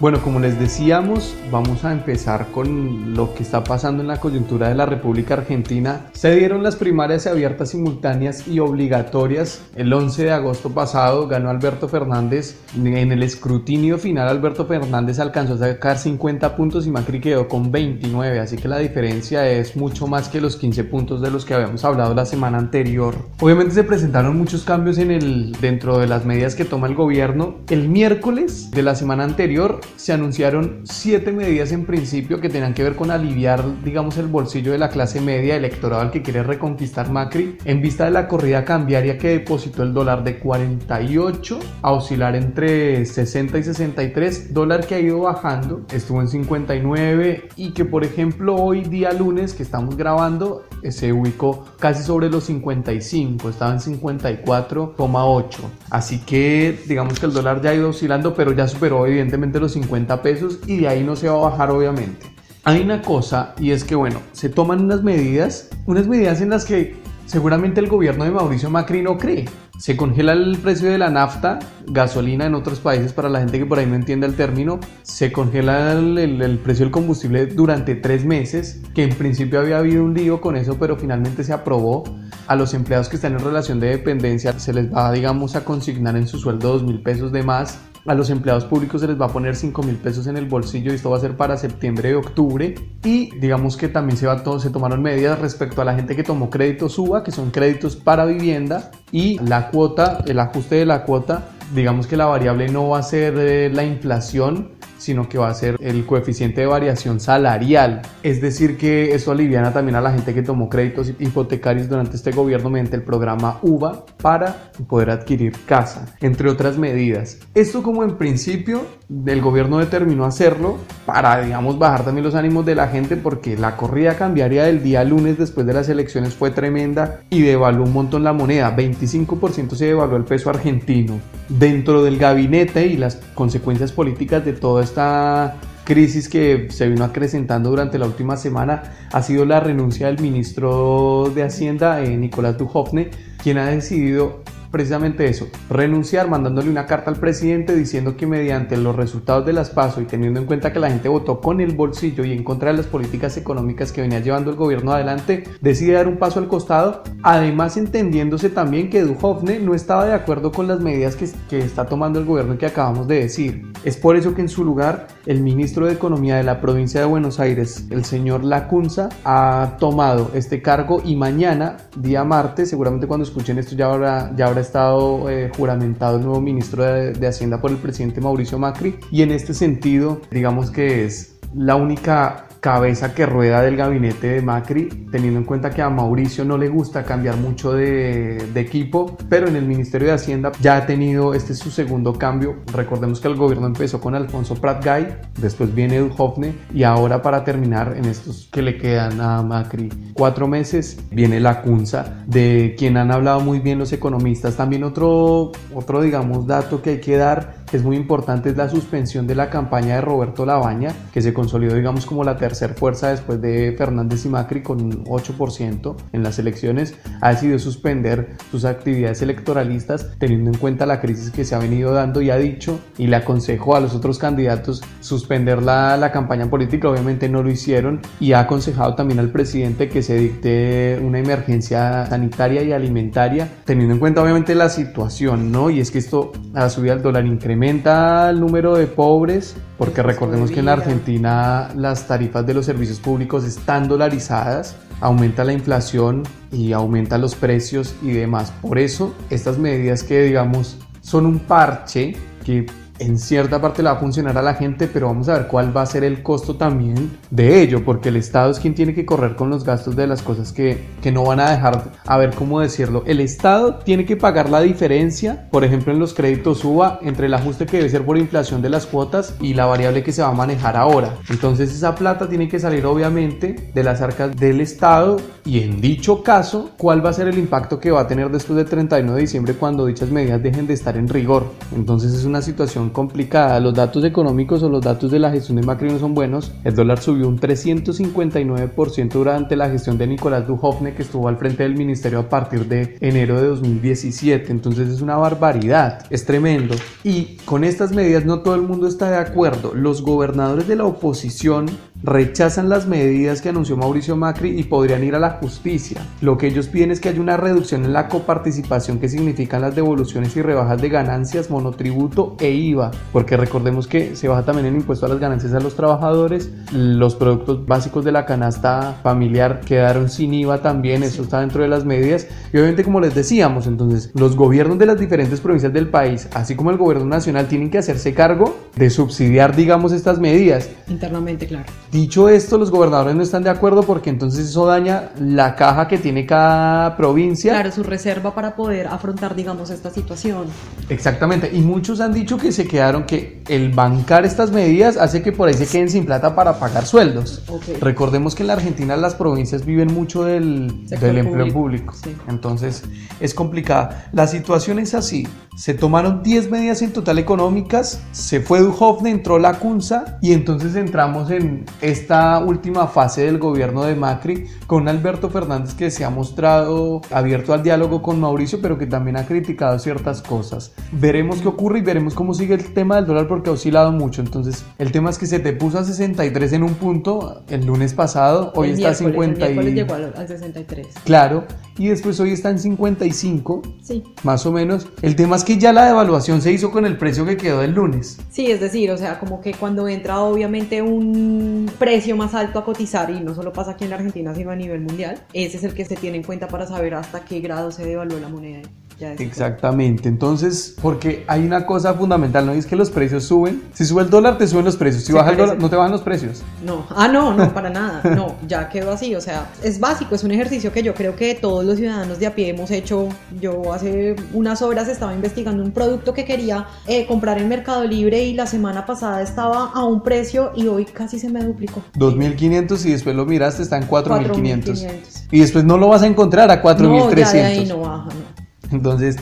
Bueno, 0.00 0.22
como 0.22 0.40
les 0.40 0.58
decíamos, 0.58 1.36
vamos 1.50 1.84
a 1.84 1.92
empezar 1.92 2.46
con 2.52 3.12
lo 3.14 3.34
que 3.34 3.42
está 3.42 3.62
pasando 3.62 4.00
en 4.00 4.08
la 4.08 4.16
coyuntura 4.16 4.70
de 4.70 4.74
la 4.74 4.86
República 4.86 5.34
Argentina. 5.34 6.06
Se 6.14 6.34
dieron 6.34 6.62
las 6.62 6.76
primarias 6.76 7.26
abiertas, 7.26 7.68
simultáneas 7.68 8.48
y 8.48 8.60
obligatorias. 8.60 9.60
El 9.76 9.92
11 9.92 10.24
de 10.24 10.30
agosto 10.30 10.70
pasado 10.70 11.28
ganó 11.28 11.50
Alberto 11.50 11.86
Fernández. 11.86 12.56
En 12.74 13.12
el 13.12 13.22
escrutinio 13.22 13.98
final, 13.98 14.26
Alberto 14.26 14.64
Fernández 14.64 15.18
alcanzó 15.18 15.52
a 15.52 15.58
sacar 15.58 15.98
50 15.98 16.56
puntos 16.56 16.86
y 16.86 16.90
Macri 16.90 17.20
quedó 17.20 17.46
con 17.46 17.70
29. 17.70 18.40
Así 18.40 18.56
que 18.56 18.68
la 18.68 18.78
diferencia 18.78 19.46
es 19.50 19.76
mucho 19.76 20.06
más 20.06 20.30
que 20.30 20.40
los 20.40 20.56
15 20.56 20.82
puntos 20.84 21.20
de 21.20 21.30
los 21.30 21.44
que 21.44 21.52
habíamos 21.52 21.84
hablado 21.84 22.14
la 22.14 22.24
semana 22.24 22.56
anterior. 22.56 23.16
Obviamente 23.38 23.74
se 23.74 23.84
presentaron 23.84 24.38
muchos 24.38 24.64
cambios 24.64 24.96
en 24.96 25.10
el, 25.10 25.52
dentro 25.60 25.98
de 25.98 26.06
las 26.06 26.24
medidas 26.24 26.54
que 26.54 26.64
toma 26.64 26.86
el 26.86 26.94
gobierno. 26.94 27.56
El 27.68 27.90
miércoles 27.90 28.70
de 28.70 28.82
la 28.82 28.94
semana 28.94 29.24
anterior 29.24 29.78
se 29.96 30.12
anunciaron 30.12 30.80
siete 30.84 31.32
medidas 31.32 31.72
en 31.72 31.84
principio 31.84 32.40
que 32.40 32.48
tenían 32.48 32.74
que 32.74 32.82
ver 32.82 32.96
con 32.96 33.10
aliviar, 33.10 33.62
digamos, 33.84 34.16
el 34.18 34.26
bolsillo 34.26 34.72
de 34.72 34.78
la 34.78 34.88
clase 34.88 35.20
media 35.20 35.56
electoral 35.56 36.10
que 36.10 36.22
quiere 36.22 36.42
reconquistar 36.42 37.10
Macri 37.10 37.58
en 37.64 37.82
vista 37.82 38.04
de 38.04 38.10
la 38.10 38.28
corrida 38.28 38.64
cambiaria 38.64 39.18
que 39.18 39.28
depositó 39.28 39.82
el 39.82 39.92
dólar 39.92 40.24
de 40.24 40.38
48 40.38 41.58
a 41.82 41.92
oscilar 41.92 42.36
entre 42.36 43.04
60 43.04 43.58
y 43.58 43.62
63, 43.62 44.54
dólar 44.54 44.86
que 44.86 44.94
ha 44.94 45.00
ido 45.00 45.20
bajando, 45.20 45.82
estuvo 45.92 46.20
en 46.20 46.28
59 46.28 47.48
y 47.56 47.72
que 47.72 47.84
por 47.84 48.04
ejemplo 48.04 48.56
hoy 48.56 48.82
día 48.82 49.12
lunes 49.12 49.54
que 49.54 49.62
estamos 49.62 49.96
grabando 49.96 50.64
se 50.88 51.12
ubicó 51.12 51.66
casi 51.78 52.02
sobre 52.02 52.30
los 52.30 52.44
55, 52.44 53.50
estaba 53.50 53.72
en 53.72 53.80
54,8. 53.80 55.58
Así 55.90 56.20
que 56.20 56.78
digamos 56.86 57.18
que 57.18 57.26
el 57.26 57.32
dólar 57.32 57.60
ya 57.60 57.70
ha 57.70 57.74
ido 57.74 57.90
oscilando, 57.90 58.34
pero 58.34 58.52
ya 58.52 58.66
superó 58.66 59.06
evidentemente 59.06 59.60
los 59.60 59.72
50 59.72 59.79
pesos 60.22 60.58
y 60.66 60.78
de 60.78 60.88
ahí 60.88 61.04
no 61.04 61.16
se 61.16 61.28
va 61.28 61.34
a 61.34 61.50
bajar 61.50 61.70
obviamente. 61.70 62.26
Hay 62.64 62.82
una 62.82 63.00
cosa 63.00 63.54
y 63.58 63.70
es 63.70 63.84
que 63.84 63.94
bueno, 63.94 64.20
se 64.32 64.48
toman 64.48 64.84
unas 64.84 65.02
medidas, 65.02 65.70
unas 65.86 66.06
medidas 66.06 66.40
en 66.40 66.50
las 66.50 66.64
que 66.64 66.96
seguramente 67.26 67.80
el 67.80 67.88
gobierno 67.88 68.24
de 68.24 68.32
Mauricio 68.32 68.70
Macri 68.70 69.02
no 69.02 69.16
cree. 69.16 69.46
Se 69.78 69.96
congela 69.96 70.32
el 70.32 70.58
precio 70.58 70.90
de 70.90 70.98
la 70.98 71.08
nafta, 71.08 71.58
gasolina 71.86 72.44
en 72.44 72.54
otros 72.54 72.80
países, 72.80 73.14
para 73.14 73.30
la 73.30 73.38
gente 73.38 73.58
que 73.58 73.64
por 73.64 73.78
ahí 73.78 73.86
no 73.86 73.94
entiende 73.94 74.26
el 74.26 74.34
término, 74.34 74.78
se 75.02 75.32
congela 75.32 75.92
el, 75.92 76.58
precio 76.62 76.84
del 76.84 76.92
combustible 76.92 77.46
durante 77.46 77.94
tres 77.94 78.26
meses, 78.26 78.82
que 78.94 79.04
en 79.04 79.14
principio 79.14 79.60
había 79.60 79.78
habido 79.78 80.04
un 80.04 80.12
lío 80.12 80.42
con 80.42 80.56
eso, 80.56 80.76
pero 80.78 80.96
finalmente 80.96 81.44
se 81.44 81.54
aprobó. 81.54 82.04
A 82.50 82.56
los 82.56 82.74
empleados 82.74 83.08
que 83.08 83.14
están 83.14 83.34
en 83.34 83.38
relación 83.38 83.78
de 83.78 83.90
dependencia 83.90 84.58
se 84.58 84.72
les 84.72 84.92
va, 84.92 85.12
digamos, 85.12 85.54
a 85.54 85.64
consignar 85.64 86.16
en 86.16 86.26
su 86.26 86.36
sueldo 86.36 86.72
dos 86.72 86.82
mil 86.82 87.00
pesos 87.00 87.30
de 87.30 87.44
más 87.44 87.78
a 88.06 88.14
los 88.14 88.30
empleados 88.30 88.64
públicos 88.64 89.02
se 89.02 89.06
les 89.06 89.20
va 89.20 89.26
a 89.26 89.28
poner 89.28 89.54
5 89.54 89.82
mil 89.82 89.96
pesos 89.96 90.26
en 90.26 90.36
el 90.36 90.46
bolsillo 90.46 90.90
y 90.90 90.94
esto 90.94 91.10
va 91.10 91.18
a 91.18 91.20
ser 91.20 91.36
para 91.36 91.56
septiembre 91.56 92.10
y 92.10 92.14
octubre. 92.14 92.74
Y 93.04 93.36
digamos 93.38 93.76
que 93.76 93.88
también 93.88 94.16
se, 94.16 94.26
va 94.26 94.42
todo, 94.42 94.58
se 94.58 94.70
tomaron 94.70 95.02
medidas 95.02 95.38
respecto 95.38 95.82
a 95.82 95.84
la 95.84 95.94
gente 95.94 96.16
que 96.16 96.22
tomó 96.22 96.50
crédito 96.50 96.88
SUBA, 96.88 97.22
que 97.22 97.30
son 97.30 97.50
créditos 97.50 97.96
para 97.96 98.24
vivienda, 98.24 98.90
y 99.12 99.38
la 99.40 99.70
cuota, 99.70 100.24
el 100.26 100.38
ajuste 100.38 100.76
de 100.76 100.86
la 100.86 101.04
cuota, 101.04 101.50
digamos 101.74 102.06
que 102.06 102.16
la 102.16 102.26
variable 102.26 102.68
no 102.68 102.88
va 102.88 102.98
a 102.98 103.02
ser 103.02 103.34
eh, 103.36 103.70
la 103.70 103.84
inflación, 103.84 104.70
sino 105.00 105.28
que 105.28 105.38
va 105.38 105.48
a 105.48 105.54
ser 105.54 105.76
el 105.80 106.06
coeficiente 106.06 106.60
de 106.60 106.66
variación 106.66 107.18
salarial. 107.18 108.02
Es 108.22 108.40
decir, 108.40 108.76
que 108.76 109.14
eso 109.14 109.32
aliviana 109.32 109.72
también 109.72 109.96
a 109.96 110.00
la 110.00 110.12
gente 110.12 110.34
que 110.34 110.42
tomó 110.42 110.68
créditos 110.68 111.12
hipotecarios 111.18 111.88
durante 111.88 112.16
este 112.16 112.30
gobierno 112.30 112.70
mediante 112.70 112.96
el 112.96 113.02
programa 113.02 113.58
UVA 113.62 114.04
para 114.22 114.70
poder 114.86 115.10
adquirir 115.10 115.52
casa, 115.66 116.14
entre 116.20 116.48
otras 116.48 116.78
medidas. 116.78 117.38
Esto 117.54 117.82
como 117.82 118.04
en 118.04 118.16
principio 118.16 118.82
el 119.26 119.40
gobierno 119.40 119.78
determinó 119.78 120.24
hacerlo 120.24 120.78
para, 121.04 121.42
digamos, 121.42 121.78
bajar 121.78 122.04
también 122.04 122.24
los 122.24 122.36
ánimos 122.36 122.64
de 122.64 122.76
la 122.76 122.88
gente 122.88 123.16
porque 123.16 123.56
la 123.56 123.76
corrida 123.76 124.16
cambiaria 124.16 124.64
del 124.64 124.82
día 124.82 125.02
lunes 125.02 125.36
después 125.36 125.66
de 125.66 125.72
las 125.72 125.88
elecciones 125.88 126.34
fue 126.34 126.52
tremenda 126.52 127.20
y 127.28 127.42
devaluó 127.42 127.84
un 127.84 127.92
montón 127.92 128.22
la 128.22 128.32
moneda. 128.32 128.76
25% 128.76 129.74
se 129.74 129.86
devaluó 129.86 130.16
el 130.16 130.24
peso 130.24 130.48
argentino. 130.50 131.18
Dentro 131.48 132.04
del 132.04 132.18
gabinete 132.18 132.86
y 132.86 132.96
las 132.96 133.16
consecuencias 133.34 133.90
políticas 133.90 134.44
de 134.44 134.52
toda 134.52 134.84
esta 134.84 135.56
crisis 135.82 136.28
que 136.28 136.68
se 136.70 136.88
vino 136.88 137.04
acrecentando 137.04 137.70
durante 137.70 137.98
la 137.98 138.06
última 138.06 138.36
semana 138.36 138.82
ha 139.10 139.22
sido 139.22 139.44
la 139.44 139.58
renuncia 139.58 140.06
del 140.06 140.20
ministro 140.20 141.32
de 141.34 141.42
Hacienda, 141.42 142.00
eh, 142.04 142.16
Nicolás 142.16 142.56
Duhovne, 142.56 143.10
quien 143.42 143.58
ha 143.58 143.66
decidido 143.66 144.44
precisamente 144.70 145.28
eso, 145.28 145.48
renunciar 145.68 146.28
mandándole 146.28 146.70
una 146.70 146.86
carta 146.86 147.10
al 147.10 147.16
presidente 147.16 147.74
diciendo 147.74 148.16
que 148.16 148.26
mediante 148.26 148.76
los 148.76 148.96
resultados 148.96 149.44
de 149.46 149.52
las 149.52 149.70
PASO 149.70 150.00
y 150.00 150.04
teniendo 150.04 150.40
en 150.40 150.46
cuenta 150.46 150.72
que 150.72 150.78
la 150.78 150.90
gente 150.90 151.08
votó 151.08 151.40
con 151.40 151.60
el 151.60 151.74
bolsillo 151.74 152.24
y 152.24 152.32
en 152.32 152.44
contra 152.44 152.70
de 152.70 152.76
las 152.76 152.86
políticas 152.86 153.36
económicas 153.36 153.92
que 153.92 154.00
venía 154.00 154.20
llevando 154.20 154.50
el 154.50 154.56
gobierno 154.56 154.92
adelante, 154.92 155.44
decide 155.60 155.94
dar 155.94 156.08
un 156.08 156.18
paso 156.18 156.38
al 156.38 156.48
costado, 156.48 157.02
además 157.22 157.76
entendiéndose 157.76 158.50
también 158.50 158.90
que 158.90 159.02
Duhovne 159.02 159.58
no 159.58 159.74
estaba 159.74 160.06
de 160.06 160.14
acuerdo 160.14 160.52
con 160.52 160.68
las 160.68 160.80
medidas 160.80 161.16
que, 161.16 161.28
que 161.48 161.58
está 161.58 161.86
tomando 161.86 162.18
el 162.18 162.24
gobierno 162.24 162.58
que 162.58 162.66
acabamos 162.66 163.08
de 163.08 163.20
decir. 163.20 163.72
Es 163.84 163.96
por 163.96 164.16
eso 164.16 164.34
que 164.34 164.42
en 164.42 164.48
su 164.48 164.64
lugar 164.64 165.08
el 165.26 165.42
ministro 165.42 165.86
de 165.86 165.94
Economía 165.94 166.36
de 166.36 166.42
la 166.42 166.60
provincia 166.60 167.00
de 167.00 167.06
Buenos 167.06 167.40
Aires, 167.40 167.86
el 167.90 168.04
señor 168.04 168.44
Lacunza, 168.44 169.08
ha 169.24 169.76
tomado 169.78 170.30
este 170.34 170.62
cargo 170.62 171.00
y 171.04 171.16
mañana, 171.16 171.78
día 171.96 172.24
martes, 172.24 172.70
seguramente 172.70 173.06
cuando 173.06 173.24
escuchen 173.24 173.58
esto 173.58 173.74
ya 173.76 173.92
habrá, 173.92 174.32
ya 174.36 174.46
habrá 174.46 174.59
estado 174.60 175.28
eh, 175.30 175.50
juramentado 175.56 176.16
el 176.16 176.24
nuevo 176.24 176.40
ministro 176.40 176.84
de, 176.84 177.12
de 177.12 177.26
Hacienda 177.26 177.60
por 177.60 177.70
el 177.70 177.78
presidente 177.78 178.20
Mauricio 178.20 178.58
Macri. 178.58 178.96
Y 179.10 179.22
en 179.22 179.32
este 179.32 179.54
sentido 179.54 180.20
digamos 180.30 180.70
que 180.70 181.04
es 181.04 181.38
la 181.54 181.76
única 181.76 182.46
cabeza 182.60 183.14
que 183.14 183.26
rueda 183.26 183.62
del 183.62 183.76
gabinete 183.76 184.28
de 184.28 184.42
Macri, 184.42 184.88
teniendo 185.10 185.40
en 185.40 185.46
cuenta 185.46 185.70
que 185.70 185.82
a 185.82 185.88
Mauricio 185.88 186.44
no 186.44 186.58
le 186.58 186.68
gusta 186.68 187.04
cambiar 187.04 187.36
mucho 187.36 187.72
de, 187.72 188.50
equipo, 188.54 189.16
pero 189.30 189.48
en 189.48 189.56
el 189.56 189.64
Ministerio 189.64 190.08
de 190.08 190.14
Hacienda 190.14 190.52
ya 190.60 190.76
ha 190.76 190.86
tenido, 190.86 191.32
este 191.32 191.54
es 191.54 191.58
su 191.58 191.70
segundo 191.70 192.12
cambio. 192.12 192.56
Recordemos 192.74 193.18
que 193.18 193.28
el 193.28 193.36
gobierno 193.36 193.66
empezó 193.66 194.00
con 194.00 194.14
Alfonso 194.14 194.54
Pratgay, 194.54 195.18
después 195.40 195.74
viene 195.74 195.98
Duhovne 195.98 196.54
y 196.74 196.82
ahora 196.82 197.22
para 197.22 197.42
terminar 197.42 197.94
en 197.96 198.04
estos 198.04 198.48
que 198.52 198.60
le 198.60 198.76
quedan 198.76 199.18
a 199.20 199.42
Macri 199.42 199.88
cuatro 200.12 200.46
meses, 200.46 200.98
viene 201.10 201.40
la 201.40 201.62
Cunza, 201.62 202.22
de 202.26 202.74
quien 202.78 202.98
han 202.98 203.10
hablado 203.10 203.40
muy 203.40 203.60
bien 203.60 203.78
los 203.78 203.92
economistas. 203.94 204.56
También 204.56 204.84
otro, 204.84 205.52
otro 205.74 206.02
digamos, 206.02 206.46
dato 206.46 206.82
que 206.82 206.90
hay 206.90 207.00
que 207.00 207.16
dar 207.16 207.59
es 207.76 207.84
muy 207.84 207.96
importante 207.96 208.50
es 208.50 208.56
la 208.56 208.68
suspensión 208.68 209.26
de 209.26 209.34
la 209.34 209.50
campaña 209.50 209.96
de 209.96 210.00
Roberto 210.00 210.44
Labaña, 210.44 210.92
que 211.12 211.22
se 211.22 211.32
consolidó, 211.32 211.76
digamos, 211.76 212.06
como 212.06 212.24
la 212.24 212.36
tercera 212.36 212.74
fuerza 212.74 213.10
después 213.10 213.40
de 213.40 213.74
Fernández 213.76 214.24
y 214.24 214.28
Macri 214.28 214.62
con 214.62 214.80
un 214.82 215.04
8% 215.04 215.96
en 216.12 216.22
las 216.22 216.38
elecciones, 216.38 216.96
ha 217.20 217.30
decidido 217.30 217.58
suspender 217.58 218.36
sus 218.50 218.64
actividades 218.64 219.22
electoralistas 219.22 220.10
teniendo 220.18 220.50
en 220.50 220.58
cuenta 220.58 220.86
la 220.86 221.00
crisis 221.00 221.30
que 221.30 221.44
se 221.44 221.54
ha 221.54 221.58
venido 221.58 221.92
dando 221.92 222.22
y 222.22 222.30
ha 222.30 222.36
dicho 222.36 222.80
y 222.98 223.06
le 223.06 223.16
aconsejó 223.16 223.76
a 223.76 223.80
los 223.80 223.94
otros 223.94 224.18
candidatos 224.18 224.82
suspender 225.00 225.62
la, 225.62 225.96
la 225.96 226.10
campaña 226.10 226.50
política, 226.50 226.88
obviamente 226.88 227.28
no 227.28 227.42
lo 227.42 227.50
hicieron 227.50 228.00
y 228.18 228.32
ha 228.32 228.40
aconsejado 228.40 228.94
también 228.94 229.20
al 229.20 229.30
presidente 229.30 229.88
que 229.88 230.02
se 230.02 230.16
dicte 230.16 231.00
una 231.02 231.18
emergencia 231.18 232.06
sanitaria 232.06 232.62
y 232.62 232.72
alimentaria, 232.72 233.48
teniendo 233.64 233.94
en 233.94 234.00
cuenta 234.00 234.22
obviamente 234.22 234.54
la 234.54 234.68
situación, 234.68 235.52
¿no? 235.52 235.70
Y 235.70 235.80
es 235.80 235.90
que 235.90 235.98
esto, 235.98 236.32
a 236.54 236.60
la 236.60 236.70
subida 236.70 236.94
del 236.94 237.02
dólar 237.02 237.26
incrementa 237.26 237.59
incrementa 237.60 238.30
el 238.30 238.40
número 238.40 238.74
de 238.74 238.86
pobres, 238.86 239.54
porque 239.76 240.02
recordemos 240.02 240.50
que 240.50 240.60
en 240.60 240.66
la 240.66 240.72
Argentina 240.72 241.68
las 241.76 242.06
tarifas 242.06 242.46
de 242.46 242.54
los 242.54 242.64
servicios 242.64 242.98
públicos 242.98 243.44
están 243.44 243.86
dolarizadas, 243.86 244.76
aumenta 245.02 245.44
la 245.44 245.52
inflación 245.52 246.22
y 246.50 246.72
aumenta 246.72 247.18
los 247.18 247.34
precios 247.34 247.94
y 248.02 248.12
demás. 248.12 248.50
Por 248.62 248.78
eso, 248.78 249.14
estas 249.28 249.58
medidas 249.58 250.02
que 250.04 250.22
digamos 250.22 250.78
son 251.02 251.26
un 251.26 251.38
parche 251.38 252.16
que 252.46 252.64
en 253.00 253.18
cierta 253.18 253.60
parte 253.60 253.82
le 253.82 253.88
va 253.88 253.96
a 253.96 253.98
funcionar 253.98 254.36
a 254.36 254.42
la 254.42 254.54
gente, 254.54 254.86
pero 254.86 255.06
vamos 255.08 255.28
a 255.28 255.38
ver 255.38 255.46
cuál 255.48 255.74
va 255.76 255.82
a 255.82 255.86
ser 255.86 256.04
el 256.04 256.22
costo 256.22 256.56
también 256.56 257.18
de 257.30 257.62
ello, 257.62 257.82
porque 257.84 258.10
el 258.10 258.16
Estado 258.16 258.50
es 258.50 258.60
quien 258.60 258.74
tiene 258.74 258.94
que 258.94 259.06
correr 259.06 259.34
con 259.36 259.50
los 259.50 259.64
gastos 259.64 259.96
de 259.96 260.06
las 260.06 260.22
cosas 260.22 260.52
que, 260.52 260.86
que 261.02 261.10
no 261.10 261.24
van 261.24 261.40
a 261.40 261.50
dejar, 261.50 261.92
a 262.06 262.16
ver 262.18 262.34
cómo 262.34 262.60
decirlo, 262.60 263.02
el 263.06 263.20
Estado 263.20 263.76
tiene 263.76 264.04
que 264.04 264.16
pagar 264.16 264.50
la 264.50 264.60
diferencia, 264.60 265.48
por 265.50 265.64
ejemplo 265.64 265.92
en 265.92 265.98
los 265.98 266.14
créditos 266.14 266.64
UBA, 266.64 267.00
entre 267.02 267.26
el 267.26 267.34
ajuste 267.34 267.66
que 267.66 267.78
debe 267.78 267.88
ser 267.88 268.04
por 268.04 268.18
inflación 268.18 268.60
de 268.60 268.68
las 268.68 268.86
cuotas 268.86 269.34
y 269.40 269.54
la 269.54 269.64
variable 269.64 270.02
que 270.02 270.12
se 270.12 270.22
va 270.22 270.28
a 270.28 270.34
manejar 270.34 270.76
ahora. 270.76 271.16
Entonces 271.30 271.74
esa 271.74 271.94
plata 271.94 272.28
tiene 272.28 272.48
que 272.48 272.60
salir 272.60 272.84
obviamente 272.84 273.70
de 273.74 273.82
las 273.82 274.02
arcas 274.02 274.36
del 274.36 274.60
Estado 274.60 275.16
y 275.44 275.62
en 275.62 275.80
dicho 275.80 276.22
caso, 276.22 276.70
cuál 276.76 277.04
va 277.04 277.10
a 277.10 277.14
ser 277.14 277.28
el 277.28 277.38
impacto 277.38 277.80
que 277.80 277.90
va 277.90 278.02
a 278.02 278.06
tener 278.06 278.30
después 278.30 278.56
del 278.56 278.66
31 278.66 279.14
de 279.14 279.20
diciembre 279.20 279.54
cuando 279.54 279.86
dichas 279.86 280.10
medidas 280.10 280.42
dejen 280.42 280.66
de 280.66 280.74
estar 280.74 280.96
en 280.96 281.08
rigor. 281.08 281.46
Entonces 281.74 282.12
es 282.12 282.24
una 282.24 282.42
situación 282.42 282.89
complicada. 282.92 283.60
Los 283.60 283.74
datos 283.74 284.04
económicos 284.04 284.62
o 284.62 284.68
los 284.68 284.82
datos 284.82 285.10
de 285.10 285.18
la 285.18 285.30
gestión 285.30 285.56
de 285.56 285.62
Macri 285.62 285.90
no 285.90 285.98
son 285.98 286.14
buenos. 286.14 286.52
El 286.64 286.74
dólar 286.74 287.00
subió 287.00 287.28
un 287.28 287.38
359% 287.38 289.12
durante 289.12 289.56
la 289.56 289.68
gestión 289.68 289.98
de 289.98 290.06
Nicolás 290.06 290.46
Duhovne, 290.46 290.94
que 290.94 291.02
estuvo 291.02 291.28
al 291.28 291.36
frente 291.36 291.62
del 291.62 291.76
ministerio 291.76 292.20
a 292.20 292.28
partir 292.28 292.66
de 292.66 292.96
enero 293.00 293.40
de 293.40 293.48
2017. 293.48 294.50
Entonces 294.50 294.88
es 294.88 295.00
una 295.00 295.16
barbaridad, 295.16 296.06
es 296.10 296.24
tremendo. 296.24 296.74
Y 297.04 297.36
con 297.44 297.64
estas 297.64 297.92
medidas 297.92 298.24
no 298.24 298.40
todo 298.40 298.54
el 298.54 298.62
mundo 298.62 298.86
está 298.86 299.10
de 299.10 299.18
acuerdo. 299.18 299.72
Los 299.74 300.02
gobernadores 300.02 300.68
de 300.68 300.76
la 300.76 300.84
oposición 300.84 301.66
rechazan 302.02 302.68
las 302.68 302.86
medidas 302.86 303.40
que 303.42 303.50
anunció 303.50 303.76
Mauricio 303.76 304.16
Macri 304.16 304.58
y 304.58 304.64
podrían 304.64 305.04
ir 305.04 305.14
a 305.14 305.18
la 305.18 305.30
justicia. 305.30 306.00
Lo 306.20 306.38
que 306.38 306.46
ellos 306.46 306.68
piden 306.68 306.90
es 306.90 307.00
que 307.00 307.08
haya 307.08 307.20
una 307.20 307.36
reducción 307.36 307.84
en 307.84 307.92
la 307.92 308.08
coparticipación 308.08 308.98
que 308.98 309.08
significan 309.08 309.62
las 309.62 309.74
devoluciones 309.74 310.36
y 310.36 310.42
rebajas 310.42 310.80
de 310.80 310.88
ganancias, 310.88 311.50
monotributo 311.50 312.36
e 312.40 312.50
IVA, 312.50 312.90
porque 313.12 313.36
recordemos 313.36 313.86
que 313.86 314.16
se 314.16 314.28
baja 314.28 314.44
también 314.44 314.66
el 314.66 314.76
impuesto 314.76 315.06
a 315.06 315.08
las 315.08 315.20
ganancias 315.20 315.52
a 315.52 315.60
los 315.60 315.76
trabajadores, 315.76 316.50
los 316.72 317.14
productos 317.14 317.66
básicos 317.66 318.04
de 318.04 318.12
la 318.12 318.24
canasta 318.24 318.98
familiar 319.02 319.60
quedaron 319.60 320.08
sin 320.08 320.34
IVA 320.34 320.62
también, 320.62 321.02
eso 321.02 321.22
está 321.22 321.40
dentro 321.40 321.62
de 321.62 321.68
las 321.68 321.84
medidas 321.84 322.26
y 322.52 322.56
obviamente 322.56 322.84
como 322.84 323.00
les 323.00 323.14
decíamos, 323.14 323.66
entonces 323.66 324.10
los 324.14 324.36
gobiernos 324.36 324.78
de 324.78 324.86
las 324.86 324.98
diferentes 324.98 325.40
provincias 325.40 325.72
del 325.72 325.88
país, 325.88 326.28
así 326.34 326.54
como 326.54 326.70
el 326.70 326.76
gobierno 326.76 327.06
nacional, 327.06 327.46
tienen 327.48 327.70
que 327.70 327.78
hacerse 327.78 328.14
cargo 328.14 328.56
de 328.76 328.90
subsidiar, 328.90 329.54
digamos, 329.54 329.92
estas 329.92 330.18
medidas. 330.18 330.70
Internamente, 330.88 331.46
claro. 331.46 331.66
Dicho 331.92 332.28
esto, 332.28 332.56
los 332.56 332.70
gobernadores 332.70 333.16
no 333.16 333.22
están 333.22 333.42
de 333.42 333.50
acuerdo 333.50 333.82
porque 333.82 334.10
entonces 334.10 334.48
eso 334.48 334.64
daña 334.64 335.10
la 335.18 335.56
caja 335.56 335.88
que 335.88 335.98
tiene 335.98 336.24
cada 336.24 336.96
provincia. 336.96 337.52
Claro, 337.52 337.72
su 337.72 337.82
reserva 337.82 338.32
para 338.32 338.54
poder 338.54 338.86
afrontar, 338.86 339.34
digamos, 339.34 339.70
esta 339.70 339.90
situación. 339.90 340.44
Exactamente, 340.88 341.50
y 341.52 341.60
muchos 341.62 342.00
han 342.00 342.12
dicho 342.12 342.38
que 342.38 342.52
se 342.52 342.68
quedaron, 342.68 343.04
que 343.04 343.42
el 343.48 343.70
bancar 343.70 344.24
estas 344.24 344.52
medidas 344.52 344.96
hace 344.96 345.20
que 345.22 345.32
por 345.32 345.48
ahí 345.48 345.54
se 345.54 345.66
queden 345.66 345.90
sin 345.90 346.06
plata 346.06 346.34
para 346.36 346.60
pagar 346.60 346.86
sueldos. 346.86 347.42
Okay. 347.48 347.76
Recordemos 347.80 348.34
que 348.36 348.44
en 348.44 348.48
la 348.48 348.52
Argentina 348.54 348.96
las 348.96 349.16
provincias 349.16 349.64
viven 349.64 349.92
mucho 349.92 350.24
del, 350.24 350.86
del 350.88 351.18
empleo 351.18 351.52
público, 351.52 351.94
Sí. 352.00 352.14
entonces 352.28 352.84
es 353.18 353.34
complicada. 353.34 354.08
La 354.12 354.26
situación 354.28 354.78
es 354.78 354.94
así, 354.94 355.26
se 355.56 355.74
tomaron 355.74 356.22
10 356.22 356.50
medidas 356.50 356.82
en 356.82 356.92
total 356.92 357.18
económicas, 357.18 358.00
se 358.12 358.40
fue 358.40 358.60
Duhovne, 358.60 359.10
entró 359.10 359.38
la 359.38 359.54
CUNSA 359.54 360.18
y 360.22 360.32
entonces 360.32 360.76
entramos 360.76 361.30
en 361.30 361.64
esta 361.80 362.38
última 362.38 362.86
fase 362.86 363.24
del 363.26 363.38
gobierno 363.38 363.84
de 363.84 363.94
Macri 363.94 364.46
con 364.66 364.88
Alberto 364.88 365.30
Fernández 365.30 365.74
que 365.74 365.90
se 365.90 366.04
ha 366.04 366.10
mostrado 366.10 367.00
abierto 367.10 367.52
al 367.52 367.62
diálogo 367.62 368.02
con 368.02 368.20
Mauricio, 368.20 368.60
pero 368.60 368.78
que 368.78 368.86
también 368.86 369.16
ha 369.16 369.26
criticado 369.26 369.78
ciertas 369.78 370.22
cosas. 370.22 370.72
Veremos 370.92 371.40
qué 371.40 371.48
ocurre 371.48 371.78
y 371.78 371.82
veremos 371.82 372.14
cómo 372.14 372.34
sigue 372.34 372.54
el 372.54 372.72
tema 372.74 372.96
del 372.96 373.06
dólar 373.06 373.28
porque 373.28 373.50
ha 373.50 373.52
oscilado 373.52 373.92
mucho. 373.92 374.20
Entonces, 374.20 374.64
el 374.78 374.92
tema 374.92 375.10
es 375.10 375.18
que 375.18 375.26
se 375.26 375.38
te 375.38 375.52
puso 375.52 375.78
a 375.78 375.84
63 375.84 376.52
en 376.52 376.62
un 376.62 376.74
punto 376.74 377.42
el 377.48 377.64
lunes 377.66 377.94
pasado, 377.94 378.52
hoy 378.54 378.68
El 378.70 378.74
está 378.74 378.88
a 378.88 379.08
miércoles, 379.08 379.36
50 379.38 379.46
el 379.46 379.68
y... 379.68 379.72
llegó 379.72 379.94
al, 379.94 380.12
al 380.16 380.28
63. 380.28 380.86
Claro, 381.04 381.44
y 381.78 381.88
después 381.88 382.18
hoy 382.20 382.32
está 382.32 382.50
en 382.50 382.58
55, 382.58 383.62
Sí. 383.82 384.02
más 384.22 384.44
o 384.46 384.52
menos. 384.52 384.86
El 385.02 385.16
tema 385.16 385.36
es 385.36 385.44
que 385.44 385.56
ya 385.58 385.72
la 385.72 385.86
devaluación 385.86 386.42
se 386.42 386.52
hizo 386.52 386.70
con 386.70 386.84
el 386.84 386.96
precio 386.98 387.24
que 387.24 387.36
quedó 387.36 387.60
del 387.60 387.72
lunes. 387.72 388.18
Sí, 388.30 388.50
es 388.50 388.60
decir, 388.60 388.90
o 388.90 388.96
sea, 388.98 389.18
como 389.18 389.40
que 389.40 389.54
cuando 389.54 389.88
entra 389.88 390.20
obviamente 390.20 390.82
un 390.82 391.69
precio 391.70 392.16
más 392.16 392.34
alto 392.34 392.58
a 392.58 392.64
cotizar, 392.64 393.10
y 393.10 393.20
no 393.20 393.34
solo 393.34 393.52
pasa 393.52 393.72
aquí 393.72 393.84
en 393.84 393.90
la 393.90 393.96
Argentina, 393.96 394.34
sino 394.34 394.50
a 394.50 394.56
nivel 394.56 394.80
mundial, 394.80 395.22
ese 395.32 395.56
es 395.56 395.64
el 395.64 395.74
que 395.74 395.84
se 395.84 395.96
tiene 395.96 396.18
en 396.18 396.22
cuenta 396.22 396.48
para 396.48 396.66
saber 396.66 396.94
hasta 396.94 397.24
qué 397.24 397.40
grado 397.40 397.70
se 397.70 397.84
devaluó 397.84 398.18
la 398.18 398.28
moneda. 398.28 398.62
Ya 399.00 399.14
Exactamente, 399.14 400.10
entonces, 400.10 400.76
porque 400.80 401.24
hay 401.26 401.42
una 401.46 401.64
cosa 401.64 401.94
fundamental, 401.94 402.44
¿no? 402.44 402.54
Y 402.54 402.58
es 402.58 402.66
que 402.66 402.76
los 402.76 402.90
precios 402.90 403.24
suben. 403.24 403.62
Si 403.72 403.86
sube 403.86 404.02
el 404.02 404.10
dólar, 404.10 404.36
te 404.36 404.46
suben 404.46 404.66
los 404.66 404.76
precios. 404.76 405.04
Si 405.04 405.12
Se 405.12 405.12
baja 405.14 405.30
el 405.30 405.38
dólar, 405.38 405.58
no 405.58 405.70
te 405.70 405.76
bajan 405.76 405.90
los 405.90 406.02
precios. 406.02 406.42
No, 406.62 406.84
ah, 406.90 407.08
no, 407.08 407.32
no, 407.32 407.50
para 407.54 407.70
nada, 407.70 408.02
no, 408.14 408.36
ya 408.46 408.68
quedó 408.68 408.92
así, 408.92 409.14
o 409.14 409.20
sea, 409.22 409.50
es 409.62 409.80
básico, 409.80 410.14
es 410.14 410.22
un 410.22 410.32
ejercicio 410.32 410.70
que 410.70 410.82
yo 410.82 410.92
creo 410.92 411.16
que 411.16 411.34
todos 411.34 411.64
los 411.64 411.78
ciudadanos 411.78 412.18
de 412.18 412.26
a 412.26 412.34
pie 412.34 412.50
hemos 412.50 412.70
hecho. 412.70 413.08
Yo 413.40 413.72
hace 413.72 414.16
unas 414.34 414.60
horas 414.60 414.86
estaba 414.88 415.14
investigando 415.14 415.62
un 415.62 415.72
producto 415.72 416.12
que 416.12 416.26
quería 416.26 416.66
eh, 416.86 417.06
comprar 417.06 417.38
en 417.38 417.48
Mercado 417.48 417.84
Libre 417.84 418.22
y 418.24 418.34
la 418.34 418.46
semana 418.46 418.84
pasada 418.84 419.22
estaba 419.22 419.70
a 419.70 419.82
un 419.82 420.02
precio 420.02 420.52
y 420.54 420.66
hoy 420.66 420.84
casi 420.84 421.18
se 421.18 421.30
me 421.30 421.42
duplicó. 421.42 421.82
2.500 421.96 422.84
y 422.84 422.92
después 422.92 423.16
lo 423.16 423.24
miraste, 423.24 423.62
está 423.62 423.78
en 423.78 423.88
4.500. 423.88 424.64
4.500. 424.66 425.20
Y 425.32 425.40
después 425.40 425.64
no 425.64 425.78
lo 425.78 425.88
vas 425.88 426.02
a 426.02 426.06
encontrar 426.06 426.50
a 426.50 426.56
No, 426.56 427.10
ya 427.14 427.32
de 427.32 427.42
ahí 427.42 427.64
4.300. 427.64 427.68
no 427.68 427.80
baja, 427.80 428.04
no. 428.06 428.29
Entonces, 428.70 429.16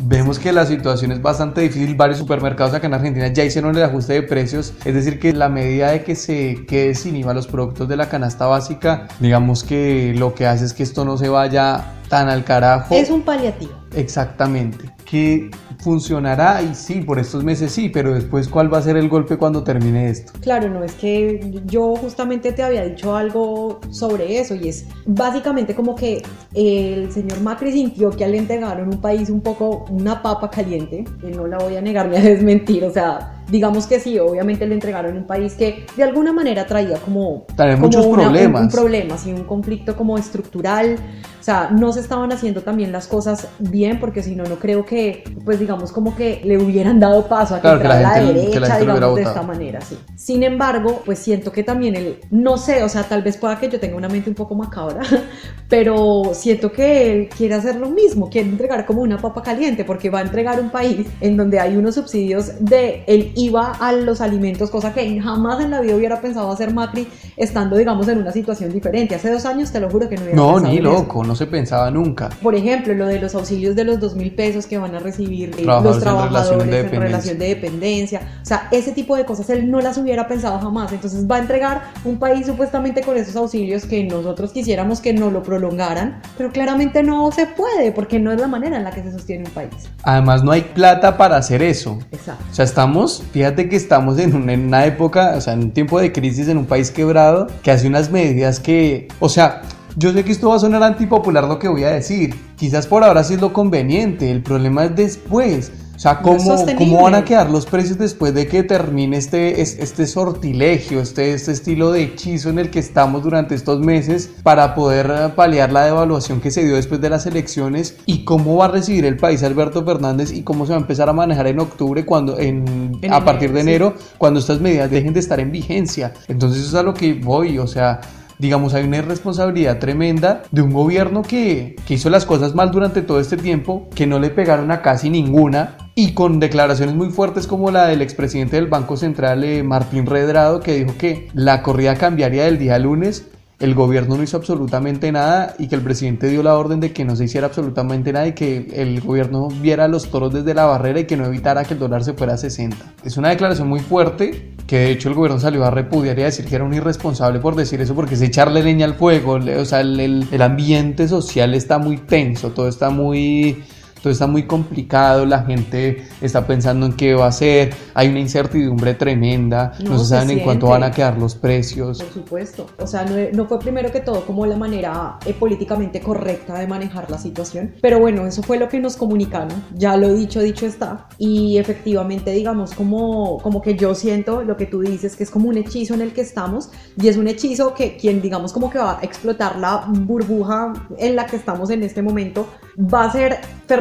Vemos 0.00 0.38
que 0.38 0.52
la 0.52 0.64
situación 0.64 1.10
es 1.10 1.20
bastante 1.20 1.60
difícil. 1.60 1.96
Varios 1.96 2.18
supermercados 2.18 2.72
acá 2.72 2.86
en 2.86 2.94
Argentina 2.94 3.26
ya 3.28 3.44
hicieron 3.44 3.76
el 3.76 3.82
ajuste 3.82 4.12
de 4.12 4.22
precios. 4.22 4.72
Es 4.84 4.94
decir, 4.94 5.18
que 5.18 5.32
la 5.32 5.48
medida 5.48 5.90
de 5.90 6.04
que 6.04 6.14
se 6.14 6.66
quede 6.66 6.94
sin 6.94 7.16
IVA 7.16 7.34
los 7.34 7.48
productos 7.48 7.88
de 7.88 7.96
la 7.96 8.08
canasta 8.08 8.46
básica, 8.46 9.08
digamos 9.18 9.64
que 9.64 10.14
lo 10.16 10.34
que 10.36 10.46
hace 10.46 10.66
es 10.66 10.72
que 10.72 10.84
esto 10.84 11.04
no 11.04 11.18
se 11.18 11.28
vaya 11.28 11.94
tan 12.08 12.28
al 12.28 12.44
carajo. 12.44 12.94
Es 12.94 13.10
un 13.10 13.22
paliativo. 13.22 13.72
Exactamente. 13.96 14.88
Que 15.04 15.50
funcionará 15.78 16.62
y 16.62 16.74
sí, 16.74 17.00
por 17.00 17.18
estos 17.18 17.44
meses 17.44 17.72
sí, 17.72 17.88
pero 17.88 18.14
después 18.14 18.48
cuál 18.48 18.72
va 18.72 18.78
a 18.78 18.82
ser 18.82 18.96
el 18.96 19.08
golpe 19.08 19.36
cuando 19.36 19.62
termine 19.62 20.10
esto. 20.10 20.32
Claro, 20.40 20.68
no 20.68 20.84
es 20.84 20.92
que 20.94 21.60
yo 21.66 21.94
justamente 21.96 22.52
te 22.52 22.62
había 22.62 22.84
dicho 22.84 23.14
algo 23.14 23.80
sobre 23.90 24.40
eso 24.40 24.54
y 24.54 24.68
es 24.68 24.86
básicamente 25.06 25.74
como 25.74 25.94
que 25.94 26.22
el 26.54 27.10
señor 27.12 27.40
Macri 27.40 27.72
sintió 27.72 28.10
que 28.10 28.24
al 28.24 28.34
entregaron 28.34 28.88
un 28.88 29.00
país 29.00 29.30
un 29.30 29.40
poco 29.40 29.84
una 29.90 30.22
papa 30.22 30.50
caliente, 30.50 31.04
que 31.20 31.30
no 31.30 31.46
la 31.46 31.58
voy 31.58 31.76
a 31.76 31.80
negar 31.80 32.08
ni 32.08 32.16
a 32.16 32.20
desmentir, 32.20 32.84
o 32.84 32.90
sea, 32.90 33.37
digamos 33.48 33.86
que 33.86 33.98
sí, 34.00 34.18
obviamente 34.18 34.66
le 34.66 34.74
entregaron 34.74 35.16
un 35.16 35.26
país 35.26 35.54
que 35.54 35.86
de 35.96 36.02
alguna 36.02 36.32
manera 36.32 36.66
traía 36.66 36.98
como, 36.98 37.46
muchos 37.78 38.06
problemas. 38.06 38.62
Un, 38.62 38.68
problema, 38.68 39.16
sí, 39.16 39.32
un 39.32 39.44
conflicto 39.44 39.96
como 39.96 40.18
estructural, 40.18 40.96
o 41.40 41.42
sea, 41.42 41.70
no 41.70 41.92
se 41.92 42.00
estaban 42.00 42.30
haciendo 42.32 42.62
también 42.62 42.92
las 42.92 43.06
cosas 43.06 43.48
bien 43.58 44.00
porque 44.00 44.22
si 44.22 44.34
no, 44.34 44.44
no 44.44 44.56
creo 44.56 44.84
que, 44.84 45.24
pues 45.44 45.58
digamos 45.58 45.92
como 45.92 46.14
que 46.14 46.42
le 46.44 46.58
hubieran 46.58 47.00
dado 47.00 47.26
paso 47.26 47.54
a 47.54 47.60
que, 47.60 47.68
la, 47.68 48.00
la, 48.00 48.20
derecha, 48.20 48.78
digamos, 48.78 49.14
de 49.14 49.22
esta 49.22 49.42
manera, 49.42 49.80
sí. 49.80 49.96
Sin 50.14 50.42
embargo, 50.42 51.02
pues 51.04 51.18
siento 51.18 51.50
que 51.50 51.62
también 51.62 51.96
él, 51.96 52.20
no 52.30 52.58
sé, 52.58 52.82
o 52.82 52.88
sea, 52.88 53.04
tal 53.04 53.22
vez 53.22 53.36
pueda 53.36 53.58
que 53.58 53.68
yo 53.70 53.80
tenga 53.80 53.96
una 53.96 54.08
mente 54.08 54.28
un 54.28 54.36
poco 54.36 54.54
macabra, 54.54 55.02
pero 55.68 56.32
siento 56.34 56.70
que 56.70 57.12
él 57.12 57.28
quiere 57.28 57.54
hacer 57.54 57.76
lo 57.76 57.88
mismo, 57.88 58.28
quiere 58.28 58.48
entregar 58.48 58.84
como 58.84 59.00
una 59.00 59.18
papa 59.18 59.42
caliente 59.42 59.84
porque 59.84 60.10
va 60.10 60.18
a 60.18 60.22
entregar 60.22 60.60
un 60.60 60.70
país 60.70 61.06
en 61.20 61.36
donde 61.36 61.60
hay 61.60 61.76
unos 61.76 61.94
subsidios 61.94 62.52
de 62.60 63.04
el 63.06 63.32
iba 63.38 63.72
a 63.72 63.92
los 63.92 64.20
alimentos, 64.20 64.70
cosa 64.70 64.92
que 64.92 65.20
jamás 65.20 65.60
en 65.60 65.70
la 65.70 65.80
vida 65.80 65.94
hubiera 65.94 66.20
pensado 66.20 66.50
hacer 66.50 66.74
Macri 66.74 67.06
estando, 67.36 67.76
digamos, 67.76 68.08
en 68.08 68.18
una 68.18 68.32
situación 68.32 68.72
diferente. 68.72 69.14
Hace 69.14 69.30
dos 69.30 69.46
años 69.46 69.70
te 69.70 69.80
lo 69.80 69.88
juro 69.88 70.08
que 70.08 70.16
no 70.16 70.22
hubiera 70.22 70.36
No, 70.36 70.60
ni 70.60 70.78
loco, 70.78 71.24
no 71.24 71.36
se 71.36 71.46
pensaba 71.46 71.90
nunca. 71.90 72.28
Por 72.42 72.54
ejemplo, 72.54 72.94
lo 72.94 73.06
de 73.06 73.20
los 73.20 73.34
auxilios 73.34 73.76
de 73.76 73.84
los 73.84 74.00
dos 74.00 74.16
mil 74.16 74.34
pesos 74.34 74.66
que 74.66 74.76
van 74.76 74.94
a 74.94 74.98
recibir 74.98 75.54
eh, 75.56 75.64
los 75.64 76.00
trabajadores 76.00 76.92
en 76.92 77.00
relación, 77.00 77.38
de 77.38 77.48
dependencia. 77.48 78.20
O 78.42 78.46
sea, 78.46 78.68
ese 78.72 78.92
tipo 78.92 79.16
de 79.16 79.24
cosas 79.24 79.48
él 79.50 79.70
no 79.70 79.80
las 79.80 79.96
hubiera 79.98 80.26
pensado 80.26 80.58
jamás. 80.58 80.92
Entonces 80.92 81.26
va 81.30 81.36
a 81.36 81.38
entregar 81.38 81.82
un 82.04 82.18
país 82.18 82.46
supuestamente 82.46 83.02
con 83.02 83.16
esos 83.16 83.36
auxilios 83.36 83.86
que 83.86 84.02
nosotros 84.04 84.52
quisiéramos 84.52 85.00
que 85.00 85.12
no 85.12 85.30
lo 85.30 85.42
prolongaran, 85.42 86.20
pero 86.36 86.50
claramente 86.50 87.02
no 87.02 87.30
se 87.30 87.46
puede 87.46 87.92
porque 87.92 88.18
no 88.18 88.32
es 88.32 88.40
la 88.40 88.48
manera 88.48 88.76
en 88.76 88.84
la 88.84 88.90
que 88.90 89.02
se 89.02 89.12
sostiene 89.12 89.44
un 89.44 89.52
país. 89.52 89.88
Además, 90.02 90.42
no 90.42 90.50
hay 90.50 90.62
plata 90.62 91.16
para 91.16 91.36
hacer 91.36 91.62
eso. 91.62 91.98
Exacto. 92.10 92.44
O 92.50 92.54
sea, 92.54 92.64
estamos, 92.64 93.22
fíjate 93.32 93.68
que 93.68 93.76
estamos 93.76 94.18
en 94.18 94.34
una, 94.34 94.86
época, 94.86 95.34
o 95.36 95.40
sea, 95.40 95.52
en 95.52 95.60
un 95.60 95.70
tiempo 95.70 96.00
de 96.00 96.12
crisis, 96.12 96.48
en 96.48 96.58
un 96.58 96.66
país 96.66 96.90
quebrado, 96.90 97.46
que 97.62 97.70
hace 97.70 97.86
unas 97.86 98.10
medidas 98.10 98.60
que, 98.60 99.08
o 99.20 99.28
sea, 99.28 99.62
yo 99.96 100.12
sé 100.12 100.24
que 100.24 100.32
esto 100.32 100.50
va 100.50 100.56
a 100.56 100.60
sonar 100.60 100.82
antipopular 100.82 101.44
lo 101.44 101.58
que 101.58 101.68
voy 101.68 101.84
a 101.84 101.90
decir. 101.90 102.34
Quizás 102.56 102.86
por 102.86 103.02
ahora 103.02 103.24
sí 103.24 103.34
es 103.34 103.40
lo 103.40 103.52
conveniente. 103.52 104.30
El 104.30 104.42
problema 104.42 104.84
es 104.84 104.94
después. 104.94 105.72
O 105.98 106.00
sea, 106.00 106.20
¿cómo, 106.20 106.64
¿cómo 106.76 107.02
van 107.02 107.16
a 107.16 107.24
quedar 107.24 107.50
los 107.50 107.66
precios 107.66 107.98
después 107.98 108.32
de 108.32 108.46
que 108.46 108.62
termine 108.62 109.16
este, 109.16 109.60
este 109.60 110.06
sortilegio, 110.06 111.00
este, 111.00 111.34
este 111.34 111.50
estilo 111.50 111.90
de 111.90 112.04
hechizo 112.04 112.50
en 112.50 112.60
el 112.60 112.70
que 112.70 112.78
estamos 112.78 113.24
durante 113.24 113.56
estos 113.56 113.80
meses 113.80 114.30
para 114.44 114.76
poder 114.76 115.10
eh, 115.10 115.28
paliar 115.34 115.72
la 115.72 115.86
devaluación 115.86 116.40
que 116.40 116.52
se 116.52 116.64
dio 116.64 116.76
después 116.76 117.00
de 117.00 117.10
las 117.10 117.26
elecciones? 117.26 117.96
¿Y 118.06 118.22
cómo 118.22 118.54
va 118.54 118.66
a 118.66 118.68
recibir 118.68 119.06
el 119.06 119.16
país 119.16 119.42
Alberto 119.42 119.84
Fernández 119.84 120.30
y 120.32 120.42
cómo 120.42 120.66
se 120.66 120.70
va 120.70 120.78
a 120.78 120.82
empezar 120.82 121.08
a 121.08 121.12
manejar 121.12 121.48
en 121.48 121.58
octubre, 121.58 122.06
cuando 122.06 122.38
en, 122.38 122.92
a 123.10 123.24
partir 123.24 123.52
de 123.52 123.62
enero, 123.62 123.94
cuando 124.18 124.38
estas 124.38 124.60
medidas 124.60 124.92
dejen 124.92 125.12
de 125.12 125.18
estar 125.18 125.40
en 125.40 125.50
vigencia? 125.50 126.12
Entonces 126.28 126.60
eso 126.60 126.68
es 126.68 126.74
a 126.76 126.84
lo 126.84 126.94
que 126.94 127.14
voy, 127.14 127.58
o 127.58 127.66
sea, 127.66 128.00
digamos, 128.38 128.72
hay 128.72 128.84
una 128.84 128.98
irresponsabilidad 128.98 129.80
tremenda 129.80 130.44
de 130.52 130.62
un 130.62 130.72
gobierno 130.72 131.22
que, 131.22 131.74
que, 131.88 131.94
hizo 131.94 132.08
las 132.08 132.24
cosas 132.24 132.54
mal 132.54 132.70
durante 132.70 133.02
todo 133.02 133.18
este 133.18 133.36
tiempo, 133.36 133.88
que 133.96 134.06
no 134.06 134.20
le 134.20 134.30
pegaron 134.30 134.70
a 134.70 134.80
casi 134.80 135.10
ninguna 135.10 135.87
y 135.98 136.12
con 136.12 136.38
declaraciones 136.38 136.94
muy 136.94 137.10
fuertes 137.10 137.48
como 137.48 137.72
la 137.72 137.86
del 137.88 138.02
expresidente 138.02 138.54
del 138.54 138.68
Banco 138.68 138.96
Central, 138.96 139.42
eh, 139.42 139.64
Martín 139.64 140.06
Redrado, 140.06 140.60
que 140.60 140.76
dijo 140.76 140.96
que 140.96 141.28
la 141.34 141.60
corrida 141.60 141.96
cambiaría 141.96 142.44
del 142.44 142.56
día 142.56 142.78
lunes 142.78 143.26
el 143.58 143.74
gobierno 143.74 144.16
no 144.16 144.22
hizo 144.22 144.36
absolutamente 144.36 145.10
nada 145.10 145.56
y 145.58 145.66
que 145.66 145.74
el 145.74 145.80
presidente 145.80 146.28
dio 146.28 146.44
la 146.44 146.56
orden 146.56 146.78
de 146.78 146.92
que 146.92 147.04
no 147.04 147.16
se 147.16 147.24
hiciera 147.24 147.48
absolutamente 147.48 148.12
nada 148.12 148.28
y 148.28 148.32
que 148.32 148.68
el 148.76 149.00
gobierno 149.00 149.48
viera 149.48 149.88
los 149.88 150.08
toros 150.12 150.32
desde 150.32 150.54
la 150.54 150.66
barrera 150.66 151.00
y 151.00 151.06
que 151.06 151.16
no 151.16 151.26
evitara 151.26 151.64
que 151.64 151.74
el 151.74 151.80
dólar 151.80 152.04
se 152.04 152.12
fuera 152.12 152.34
a 152.34 152.36
60. 152.36 152.76
Es 153.04 153.16
una 153.16 153.30
declaración 153.30 153.68
muy 153.68 153.80
fuerte 153.80 154.52
que 154.68 154.78
de 154.78 154.90
hecho 154.92 155.08
el 155.08 155.16
gobierno 155.16 155.40
salió 155.40 155.64
a 155.64 155.72
repudiar 155.72 156.16
y 156.20 156.22
a 156.22 156.26
decir 156.26 156.44
que 156.44 156.54
era 156.54 156.62
un 156.62 156.74
irresponsable 156.74 157.40
por 157.40 157.56
decir 157.56 157.80
eso 157.80 157.96
porque 157.96 158.14
es 158.14 158.22
echarle 158.22 158.62
leña 158.62 158.86
al 158.86 158.94
fuego, 158.94 159.32
o 159.32 159.64
sea, 159.64 159.80
el, 159.80 160.28
el 160.30 160.42
ambiente 160.42 161.08
social 161.08 161.54
está 161.54 161.78
muy 161.78 161.96
tenso, 161.96 162.50
todo 162.50 162.68
está 162.68 162.90
muy 162.90 163.64
todo 164.02 164.12
está 164.12 164.26
muy 164.26 164.46
complicado, 164.46 165.26
la 165.26 165.42
gente 165.42 166.04
está 166.20 166.46
pensando 166.46 166.86
en 166.86 166.92
qué 166.92 167.14
va 167.14 167.26
a 167.26 167.28
hacer, 167.28 167.74
hay 167.94 168.08
una 168.08 168.20
incertidumbre 168.20 168.94
tremenda, 168.94 169.72
no, 169.84 169.98
se 169.98 170.06
saben 170.06 170.30
en 170.30 170.40
cuánto 170.40 170.68
van 170.68 170.82
a 170.82 170.90
quedar 170.90 171.18
los 171.18 171.34
precios. 171.34 172.02
Por 172.02 172.12
supuesto, 172.12 172.66
o 172.78 172.86
sea, 172.86 173.04
no, 173.32 173.46
fue 173.46 173.58
primero 173.58 173.90
que 173.90 174.00
todo 174.00 174.24
como 174.24 174.46
la 174.46 174.56
manera 174.56 175.18
eh, 175.24 175.34
políticamente 175.34 176.00
correcta 176.00 176.58
de 176.58 176.66
manejar 176.66 177.10
la 177.10 177.18
situación, 177.18 177.74
pero 177.80 177.98
bueno, 177.98 178.26
eso 178.26 178.42
fue 178.42 178.58
lo 178.58 178.68
que 178.68 178.80
nos 178.80 178.96
comunicaron, 178.96 179.48
ya 179.74 179.96
lo 179.96 180.14
dicho, 180.14 180.40
dicho 180.40 180.66
está, 180.66 181.08
y 181.18 181.58
efectivamente 181.58 182.30
digamos 182.32 182.74
como, 182.74 183.38
como 183.38 183.62
que 183.62 183.74
yo 183.74 183.94
siento 183.94 184.42
lo 184.42 184.56
que 184.56 184.66
tú 184.66 184.80
dices, 184.80 185.16
que 185.16 185.24
es 185.24 185.30
como 185.30 185.48
un 185.48 185.56
hechizo 185.56 185.94
en 185.94 186.02
el 186.02 186.12
que 186.12 186.20
estamos, 186.20 186.70
y 187.00 187.08
es 187.08 187.16
un 187.16 187.28
hechizo 187.28 187.74
que 187.74 187.96
quien 187.96 188.20
digamos 188.20 188.52
como 188.52 188.70
que 188.70 188.78
va 188.78 188.98
a 188.98 189.02
explotar 189.02 189.56
la 189.58 189.84
burbuja 189.88 190.72
en 190.98 191.16
la 191.16 191.26
que 191.26 191.36
estamos 191.36 191.70
en 191.70 191.82
este 191.82 192.02
momento, 192.02 192.46
va 192.78 193.04
a 193.04 193.12
ser 193.12 193.38